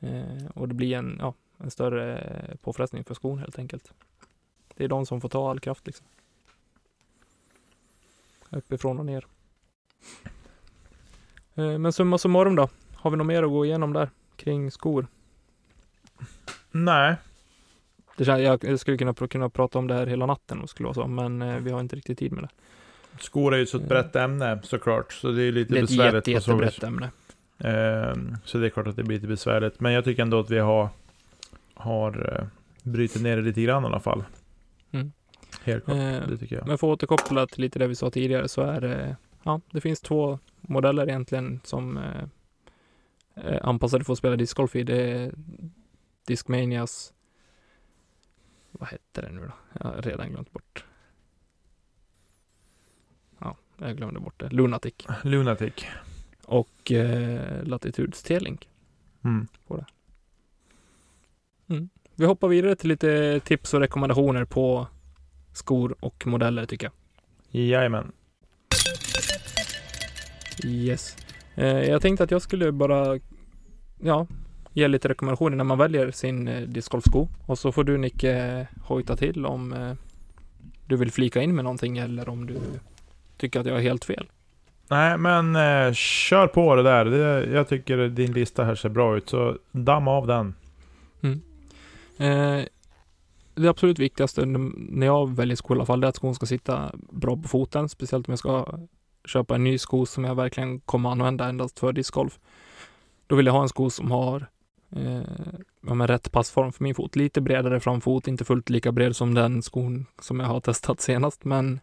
[0.00, 3.92] Eh, och det blir en, ja, en större påfrestning för skon helt enkelt.
[4.76, 6.06] Det är de som får ta all kraft liksom.
[8.50, 9.26] Uppifrån och ner.
[11.54, 12.68] Men summa summarum då?
[12.94, 15.06] Har vi något mer att gå igenom där kring skor?
[16.70, 17.16] Nej.
[18.16, 20.84] Det känns, jag skulle kunna, kunna prata om det här hela natten om det skulle
[20.84, 22.48] vara så, men eh, vi har inte riktigt tid med det.
[23.20, 25.88] Skor är ju så ett brett ämne såklart, så det är lite Det är ett
[25.88, 26.14] besvärligt.
[26.14, 27.10] jätte, jättebrett ämne.
[27.58, 29.80] Ehm, så det är klart att det blir lite besvärligt.
[29.80, 30.88] Men jag tycker ändå att vi har,
[31.74, 32.46] har uh,
[32.82, 34.24] brutit ner det lite grann i alla fall.
[34.90, 35.12] Mm.
[35.64, 36.66] Helt klart, Eh, det tycker jag.
[36.66, 39.80] Men för att återkoppla till lite det vi sa tidigare så är det, ja, det
[39.80, 41.98] finns två modeller egentligen som
[43.34, 44.82] eh, anpassade för att spela discgolf i.
[44.82, 45.32] Det är
[46.26, 47.12] Discmanias,
[48.70, 49.52] vad hette det nu då?
[49.72, 50.84] Jag har redan glömt bort.
[53.38, 54.50] Ja, jag glömde bort det.
[54.50, 55.74] Lunatic Lunatic.
[56.44, 58.68] och eh, Latitudes T-Link.
[59.24, 59.46] Mm.
[62.14, 64.86] Vi hoppar vidare till lite tips och rekommendationer på
[65.52, 66.92] skor och modeller tycker jag.
[67.62, 68.12] Jajamän.
[70.64, 71.16] Yes.
[71.54, 73.18] Eh, jag tänkte att jag skulle bara,
[74.00, 74.26] ja,
[74.72, 77.28] ge lite rekommendationer när man väljer sin eh, discgolfsko.
[77.46, 79.96] Och så får du Nicke eh, hojta till om
[80.86, 82.56] du vill flika in med någonting eller om du
[83.36, 84.26] tycker att jag har helt fel.
[84.88, 87.04] Nej, men eh, kör på det där.
[87.04, 90.54] Det, jag tycker din lista här ser bra ut, så damma av den.
[92.18, 92.64] Eh,
[93.54, 96.46] det absolut viktigaste när jag väljer sko i alla fall, det är att skon ska
[96.46, 97.88] sitta bra på foten.
[97.88, 98.78] Speciellt om jag ska
[99.24, 102.38] köpa en ny sko som jag verkligen kommer använda endast för discgolf.
[103.26, 104.46] Då vill jag ha en sko som har
[104.96, 105.22] eh,
[105.86, 107.16] ja, rätt passform för min fot.
[107.16, 111.44] Lite bredare framfot, inte fullt lika bred som den skon som jag har testat senast,
[111.44, 111.80] men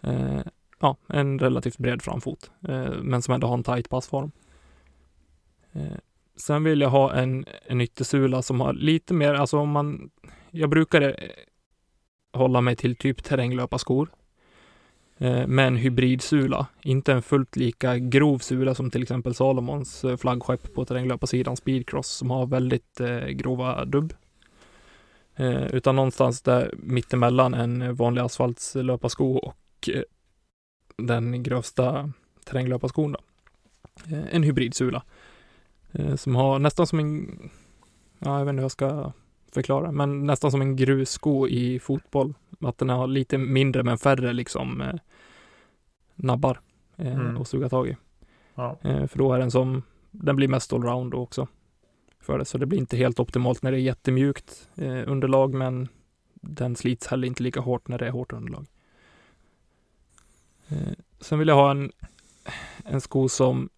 [0.00, 0.40] eh,
[0.80, 4.30] ja, en relativt bred framfot, eh, men som ändå har en tight passform.
[5.72, 5.98] Eh,
[6.38, 10.10] Sen vill jag ha en, en yttersula som har lite mer, alltså om man,
[10.50, 11.14] jag brukar eh,
[12.32, 14.08] hålla mig till typ terränglöparskor.
[15.18, 20.16] Eh, med en hybridsula, inte en fullt lika grov sula som till exempel Salomons eh,
[20.16, 24.14] flaggskepp på terränglöparsidan Speedcross som har väldigt eh, grova dubb.
[25.72, 29.88] Utan någonstans där mittemellan en vanlig asfaltslöparsko och
[30.96, 32.12] den grövsta
[32.44, 33.12] terränglöparskon.
[33.12, 33.18] Då.
[34.30, 35.02] En hybridsula.
[36.16, 37.50] Som har nästan som en,
[38.18, 39.12] ja, jag vet inte hur jag ska
[39.56, 42.34] förklara, men nästan som en grussko i fotboll.
[42.60, 44.94] Att den har lite mindre men färre liksom eh,
[46.14, 46.60] nabbar
[46.96, 47.36] eh, Mm.
[47.36, 47.96] att suga tag i.
[48.54, 48.78] Ja.
[48.82, 51.48] Eh, för då är den som, den blir mest allround då också.
[52.20, 55.88] För det, så det blir inte helt optimalt när det är jättemjukt eh, underlag, men
[56.34, 58.66] den slits heller inte lika hårt när det är hårt underlag.
[60.68, 61.92] Eh, sen vill jag ha en,
[62.84, 63.68] en sko som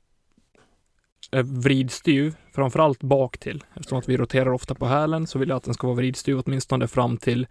[1.30, 3.64] Eh, vridstyv, framförallt bak till.
[3.74, 6.42] Eftersom att vi roterar ofta på hälen så vill jag att den ska vara vridstyv
[6.46, 7.46] åtminstone fram till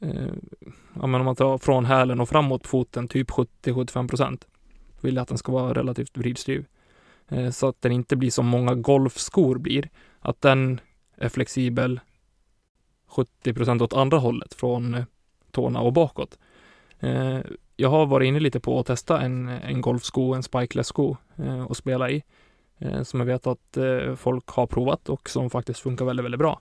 [0.00, 0.32] eh,
[0.94, 4.46] ja, men om man tar från hälen och framåt foten, typ 70-75 procent,
[5.00, 6.66] vill jag att den ska vara relativt vridstyv.
[7.28, 9.88] Eh, så att den inte blir som många golfskor blir,
[10.20, 10.80] att den
[11.16, 12.00] är flexibel
[13.06, 15.04] 70 procent åt andra hållet, från eh,
[15.50, 16.38] tårna och bakåt.
[17.00, 17.38] Eh,
[17.76, 21.62] jag har varit inne lite på att testa en, en golfsko, en spikeless sko eh,
[21.62, 22.22] och spela i,
[23.02, 26.60] som jag vet att eh, folk har provat och som faktiskt funkar väldigt, väldigt bra.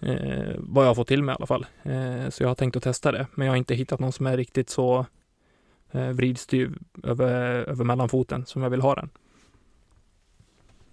[0.00, 1.66] Eh, vad jag har fått till mig i alla fall.
[1.82, 4.26] Eh, så jag har tänkt att testa det, men jag har inte hittat någon som
[4.26, 5.06] är riktigt så
[5.90, 7.30] eh, vridstyv över,
[7.64, 9.10] över mellanfoten som jag vill ha den.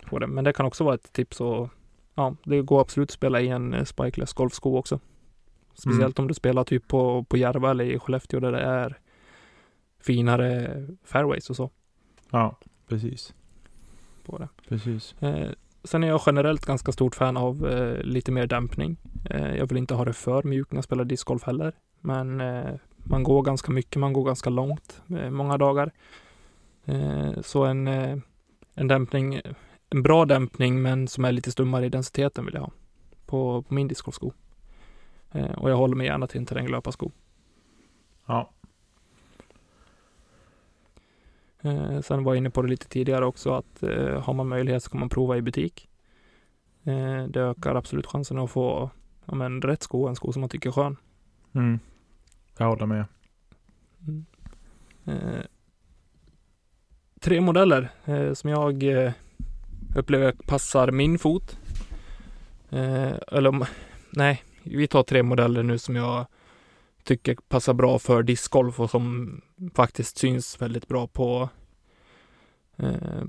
[0.05, 0.27] På det.
[0.27, 1.69] Men det kan också vara ett tips och
[2.15, 4.99] ja, det går absolut att spela i en eh, spikeless golfsko också.
[5.73, 8.99] Speciellt om du spelar typ på, på Järva eller i Skellefteå där det är
[9.99, 11.69] finare fairways och så
[12.31, 12.57] Ja,
[12.87, 13.33] precis.
[14.23, 14.47] På det.
[14.69, 15.15] Precis.
[15.21, 15.49] Eh,
[15.83, 18.97] sen är jag generellt ganska stort fan av eh, lite mer dämpning.
[19.29, 21.73] Eh, jag vill inte ha det för mjukt när jag spelar discgolf heller.
[22.01, 25.91] Men eh, man går ganska mycket, man går ganska långt eh, många dagar.
[26.85, 28.17] Eh, så en, eh,
[28.75, 29.41] en dämpning,
[29.89, 32.71] en bra dämpning men som är lite stummare i densiteten vill jag ha
[33.25, 34.31] på, på min discgolfsko.
[35.31, 37.11] Eh, och jag håller mig gärna till en terränglöparsko.
[38.25, 38.51] Ja.
[41.61, 44.83] Eh, sen var jag inne på det lite tidigare också att eh, har man möjlighet
[44.83, 45.89] så kan man prova i butik.
[46.83, 48.89] Eh, det ökar absolut chansen att få
[49.25, 50.97] ja, men, rätt sko, en sko som man tycker är skön.
[51.53, 51.79] Mm.
[52.57, 53.05] Jag håller med.
[54.07, 54.25] Mm.
[55.05, 55.45] Eh,
[57.19, 59.11] tre modeller eh, som jag eh,
[59.95, 61.57] upplever passar min fot.
[62.69, 63.65] Eh, eller om,
[64.09, 66.25] nej, vi tar tre modeller nu som jag
[67.03, 69.41] tycker passar bra för discgolf och som
[69.73, 71.49] faktiskt syns väldigt bra på,
[72.77, 73.23] eh,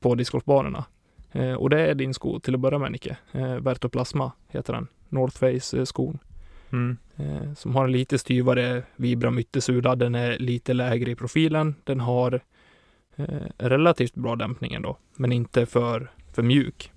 [0.00, 0.84] på discgolfbanorna.
[1.32, 3.16] Eh, och det är din sko till att börja med Nicke.
[3.32, 4.86] Eh, Vertoplasma heter den.
[5.08, 6.18] North Face-skon.
[6.72, 6.96] Mm.
[7.16, 9.96] Eh, som har en lite styvare Vibram yttersula.
[9.96, 11.74] Den är lite lägre i profilen.
[11.84, 12.40] Den har
[13.58, 16.92] relativt bra dämpning ändå, men inte för, för mjuk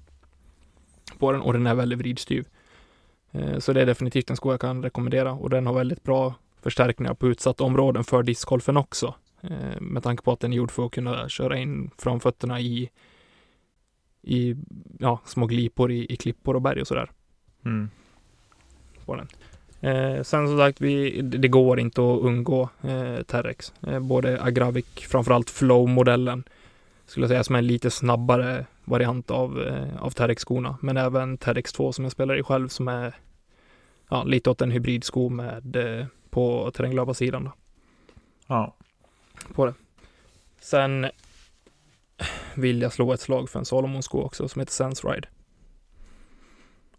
[1.20, 2.48] på den och den är väldigt vridstyv.
[3.32, 6.34] Eh, så det är definitivt en sko jag kan rekommendera och den har väldigt bra
[6.62, 9.14] förstärkningar på utsatta områden för discgolfen också.
[9.42, 12.90] Eh, med tanke på att den är gjord för att kunna köra in framfötterna i,
[14.22, 14.56] i
[15.00, 17.12] ja, små glipor i, i klippor och berg och sådär
[17.66, 17.90] Mm.
[19.06, 19.28] på den.
[19.82, 23.74] Eh, sen som sagt, vi, det går inte att undgå eh, Terex.
[23.88, 26.44] Eh, både Agravic, framförallt Flow-modellen,
[27.10, 30.78] skulle jag säga som är en lite snabbare variant av, eh, av Terex-skorna.
[30.82, 33.16] Men även Terex 2 som jag spelar i själv som är
[34.10, 37.44] ja, lite åt en hybridsko med eh, på terränglöparsidan.
[37.44, 37.52] Då,
[38.48, 38.76] Ja.
[39.54, 39.74] på det.
[40.60, 41.08] Sen
[42.56, 45.22] vill jag slå ett slag för en Solomon-sko också som heter Sense.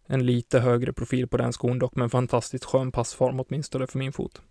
[0.06, 4.12] En lite högre profil på den skon dock, men fantastiskt skön passform åtminstone för min
[4.12, 4.42] fot.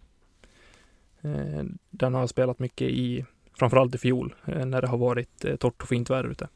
[1.21, 3.25] Eh, Den har jag spelat mycket i,
[3.59, 6.47] framförallt i fjol, eh, när det har varit eh, torrt och fint väder ute.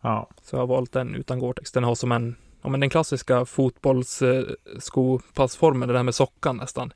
[0.00, 0.28] Ja.
[0.42, 1.72] Så jag har valt den utan Gore-Tex.
[1.72, 6.92] Den har som en, ja men den klassiska fotbollsskopassformen, det där med sockan nästan.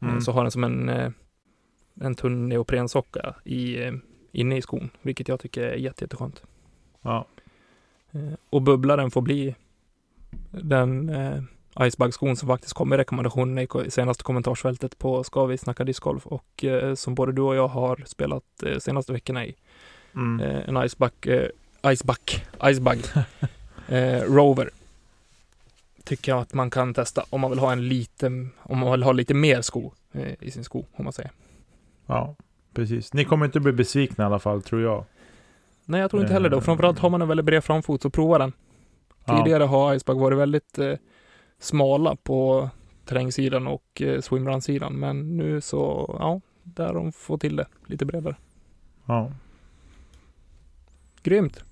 [0.00, 0.14] Mm.
[0.14, 1.10] Eh, Så har den som en, eh,
[2.00, 3.92] en tunn neoprensocka i, eh,
[4.32, 6.42] inne i skon, vilket jag tycker är jätte, jätteskönt.
[7.02, 7.26] Ja.
[8.12, 9.54] Eh, Och bubblaren får bli
[10.50, 11.08] den
[11.76, 16.26] eh, Icebug-skon som faktiskt kom i rekommendationen i senaste kommentarsfältet på Ska vi snacka discgolf
[16.26, 19.54] och eh, som både du och jag har spelat eh, senaste veckorna i.
[20.14, 20.40] Mm.
[20.40, 23.04] Eh, en Icebug, eh, Icebug, Icebug
[23.88, 24.70] eh, Rover.
[26.04, 29.02] Tycker jag att man kan testa om man vill ha en liten, om man vill
[29.02, 31.30] ha lite mer sko eh, i sin sko, om man säger.
[32.06, 32.36] ja.
[32.74, 33.12] Precis.
[33.12, 35.04] Ni kommer inte bli besvikna i alla fall, tror jag.
[35.84, 36.56] Nej, jag tror inte heller det.
[36.56, 38.52] Och framförallt har man en väldigt bred framfot, så prova den.
[39.24, 39.36] Ja.
[39.36, 40.94] Tidigare har Icebug varit väldigt eh,
[41.60, 42.70] smala på
[43.04, 48.36] terrängsidan och eh, swimrun-sidan, men nu så, ja, där de fått till det lite bredare.
[49.06, 49.32] Ja.
[51.22, 51.64] Grymt!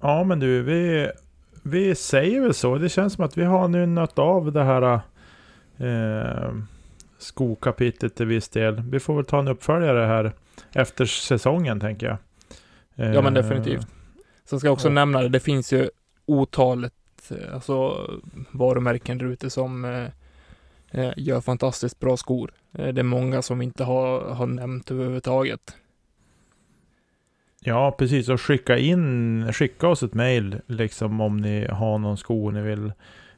[0.00, 1.10] Ja, men du, vi,
[1.62, 2.78] vi säger väl så.
[2.78, 5.00] Det känns som att vi har nu nött av det här
[5.76, 6.54] eh,
[7.18, 8.80] skokapitlet till viss del.
[8.80, 10.32] Vi får väl ta en uppföljare här
[10.72, 12.16] efter säsongen, tänker jag.
[13.14, 13.86] Ja, men Eh, definitivt.
[14.44, 15.90] Sen ska jag också och- nämna det, det finns ju
[16.26, 16.92] otalet
[17.32, 18.06] eh, alltså,
[18.50, 20.08] varumärken där ute som eh,
[20.90, 22.52] eh, gör fantastiskt bra skor.
[22.72, 25.76] Eh, det är många som inte har, har nämnt överhuvudtaget.
[27.60, 28.28] Ja, precis.
[28.28, 32.92] Och skicka in, skicka oss ett mail liksom om ni har någon sko ni vill,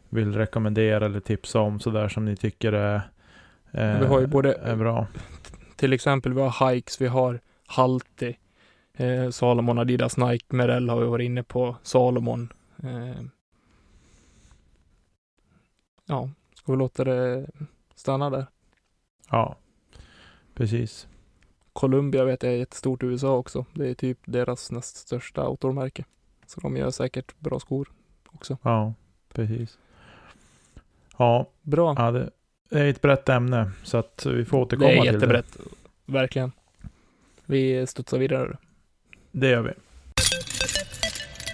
[0.09, 2.95] vill rekommendera eller tipsa om sådär som ni tycker är,
[3.73, 5.07] eh, Vi har ju både- är bra.
[5.77, 8.37] Till exempel vi har Hikes, vi har Halti,
[8.97, 12.53] eh, Salomon, Adidas, Nike, Merrell har vi varit inne på, Salomon.
[12.83, 13.23] Eh,
[16.07, 17.47] ja, ska vi låta det
[17.95, 18.47] stanna där?
[19.31, 19.57] Ja,
[20.55, 21.07] precis.
[21.73, 23.65] Columbia vet jag är jättestort i USA också.
[23.75, 26.05] Det är typ deras näst största outdoormärke.
[26.47, 27.89] Så de gör säkert bra skor
[28.33, 28.59] också.
[28.63, 28.95] Ja,
[29.33, 29.79] precis.
[31.17, 31.95] Ja, Bra.
[31.99, 32.31] ja det,
[32.69, 35.57] det är ett brett ämne så att vi får återkomma det är till jättebrett.
[36.07, 36.53] Verkligen.
[37.45, 38.49] Vi studsar vidare.
[38.49, 38.59] det.
[39.31, 39.73] Det gör vi.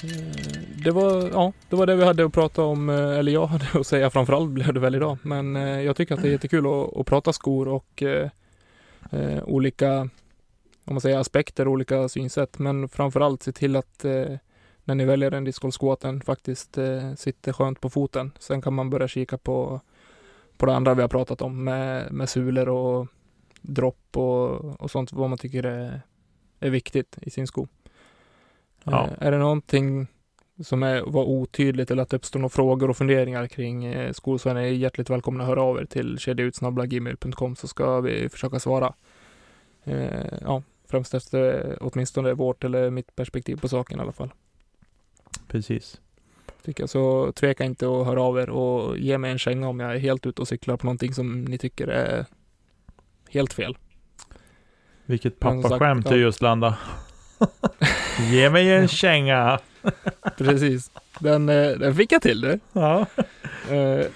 [0.04, 3.46] Eh, det var, ja, det var det vi hade att prata om, eh, eller jag
[3.46, 5.18] hade att säga framförallt blev det väl idag.
[5.22, 8.30] Men eh, jag tycker att det är jättekul att, att prata skor och eh,
[9.10, 10.00] eh, olika,
[10.84, 12.58] om man säger aspekter, olika synsätt.
[12.58, 14.36] Men framförallt se till att eh,
[14.84, 18.32] när ni väljer en discgolfsko att den faktiskt eh, sitter skönt på foten.
[18.38, 19.80] Sen kan man börja kika på,
[20.56, 23.06] på det andra vi har pratat om med, med sulor och
[23.60, 26.00] dropp och, och sånt, vad man tycker är,
[26.60, 27.68] är viktigt i sin sko.
[28.84, 29.06] Ja.
[29.06, 30.06] Eh, är det någonting
[30.60, 34.48] som är, var otydligt eller att det uppstår några frågor och funderingar kring eh, så
[34.48, 38.94] är hjärtligt välkomna att höra av er till kedjautsnabblagmail.com så ska vi försöka svara.
[39.84, 44.30] Eh, ja, främst efter åtminstone vårt eller mitt perspektiv på saken i alla fall.
[45.48, 46.00] Precis.
[46.64, 46.90] Tycker jag.
[46.90, 49.98] Så tveka inte att höra av er och ge mig en känga om jag är
[49.98, 52.26] helt ute och cyklar på någonting som ni tycker är
[53.28, 53.76] helt fel.
[55.06, 56.76] Vilket pappaskämt du just landade.
[58.30, 59.58] Ge mig en känga.
[60.38, 60.90] Precis.
[61.20, 62.60] Den, eh, den fick jag till du.
[62.72, 63.06] Ja.
[63.70, 64.06] Eh,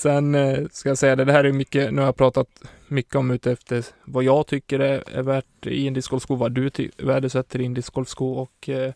[0.00, 2.48] Sen eh, ska jag säga det, det här är mycket, nu har jag pratat
[2.88, 6.70] mycket om ute efter vad jag tycker är, är värt i en discgolfsko, vad du
[6.98, 8.92] värdesätter i en discgolfsko och eh,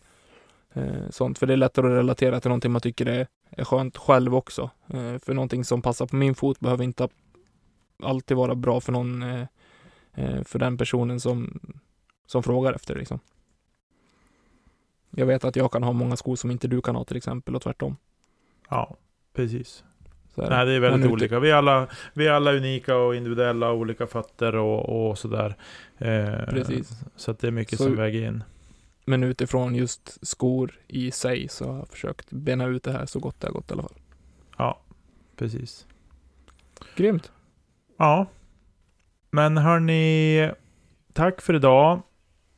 [1.09, 1.39] sånt.
[1.39, 4.69] För det är lättare att relatera till någonting man tycker är, är skönt själv också.
[4.87, 7.09] Eh, för någonting som passar på min fot behöver inte
[8.03, 11.59] alltid vara bra för någon, eh, för den personen som,
[12.25, 13.19] som frågar efter det liksom.
[15.11, 17.55] Jag vet att jag kan ha många skor som inte du kan ha till exempel
[17.55, 17.97] och tvärtom.
[18.69, 18.95] ja,
[19.33, 19.83] precis.
[20.37, 21.39] Är Nej, det är väldigt olika.
[21.39, 25.55] Vi är, alla, vi är alla unika och individuella, olika fötter och, och sådär.
[25.97, 26.91] Eh, Precis.
[27.15, 28.43] Så att det är mycket Så- som väger in.
[29.05, 33.19] Men utifrån just skor i sig så har jag försökt bena ut det här så
[33.19, 33.97] gott det har gått i alla fall.
[34.57, 34.79] Ja,
[35.35, 35.87] precis.
[36.95, 37.31] Grymt.
[37.97, 38.25] Ja.
[39.31, 40.51] Men hörni,
[41.13, 42.01] tack för idag.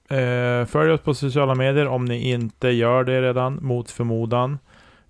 [0.08, 4.60] Eh, följ oss på sociala medier om ni inte gör det redan, mot förmodan.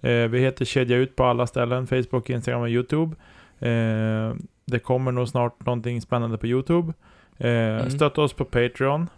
[0.02, 3.16] Eh, vi heter Kedja Ut på alla ställen, Facebook, Instagram och YouTube.
[3.60, 4.36] Eh,
[4.66, 6.94] det kommer nog snart någonting spännande på YouTube.
[7.38, 7.90] Eh, Mm.
[7.90, 9.10] Stötta oss på Patreon.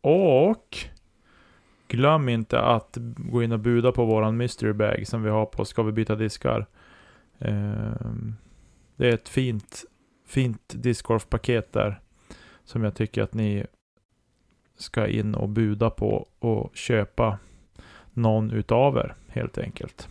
[0.00, 0.76] Och
[1.88, 5.64] glöm inte att gå in och buda på våran mystery bag som vi har på
[5.64, 6.66] Ska vi byta diskar.
[7.38, 7.92] Eh,
[8.96, 9.84] det är ett fint,
[10.26, 12.00] fint discgolfpaket där.
[12.64, 13.66] Som jag tycker att ni
[14.76, 17.38] ska in och buda på och köpa
[18.12, 20.08] någon utav er helt enkelt.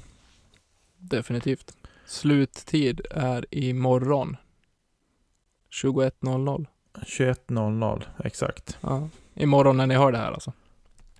[0.97, 1.78] Definitivt.
[2.05, 4.38] Sluttid är imorgon.
[5.84, 6.66] 21.00.
[6.93, 8.78] 21.00 exakt.
[8.82, 9.09] Ja.
[9.34, 10.53] Imorgon när ni hör det här alltså.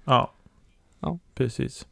[0.04, 0.32] Ja.
[1.00, 1.20] Ja.
[1.34, 1.88] Precis.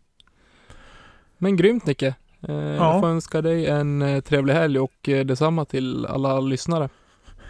[1.38, 2.16] Men grymt Nicke.
[2.42, 6.90] Eh, Jag får önska dig en eh, trevlig helg och eh, detsamma till alla lyssnare.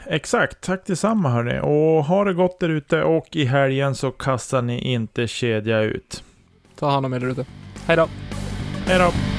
[0.06, 0.62] Exakt.
[0.62, 1.60] Tack detsamma hörni.
[1.60, 6.24] Och ha det gott där ute och i helgen så kastar ni inte kedja ut.
[6.80, 7.46] Ta hand om er där ute.
[7.88, 8.08] Hej då!
[8.86, 9.39] Hej då!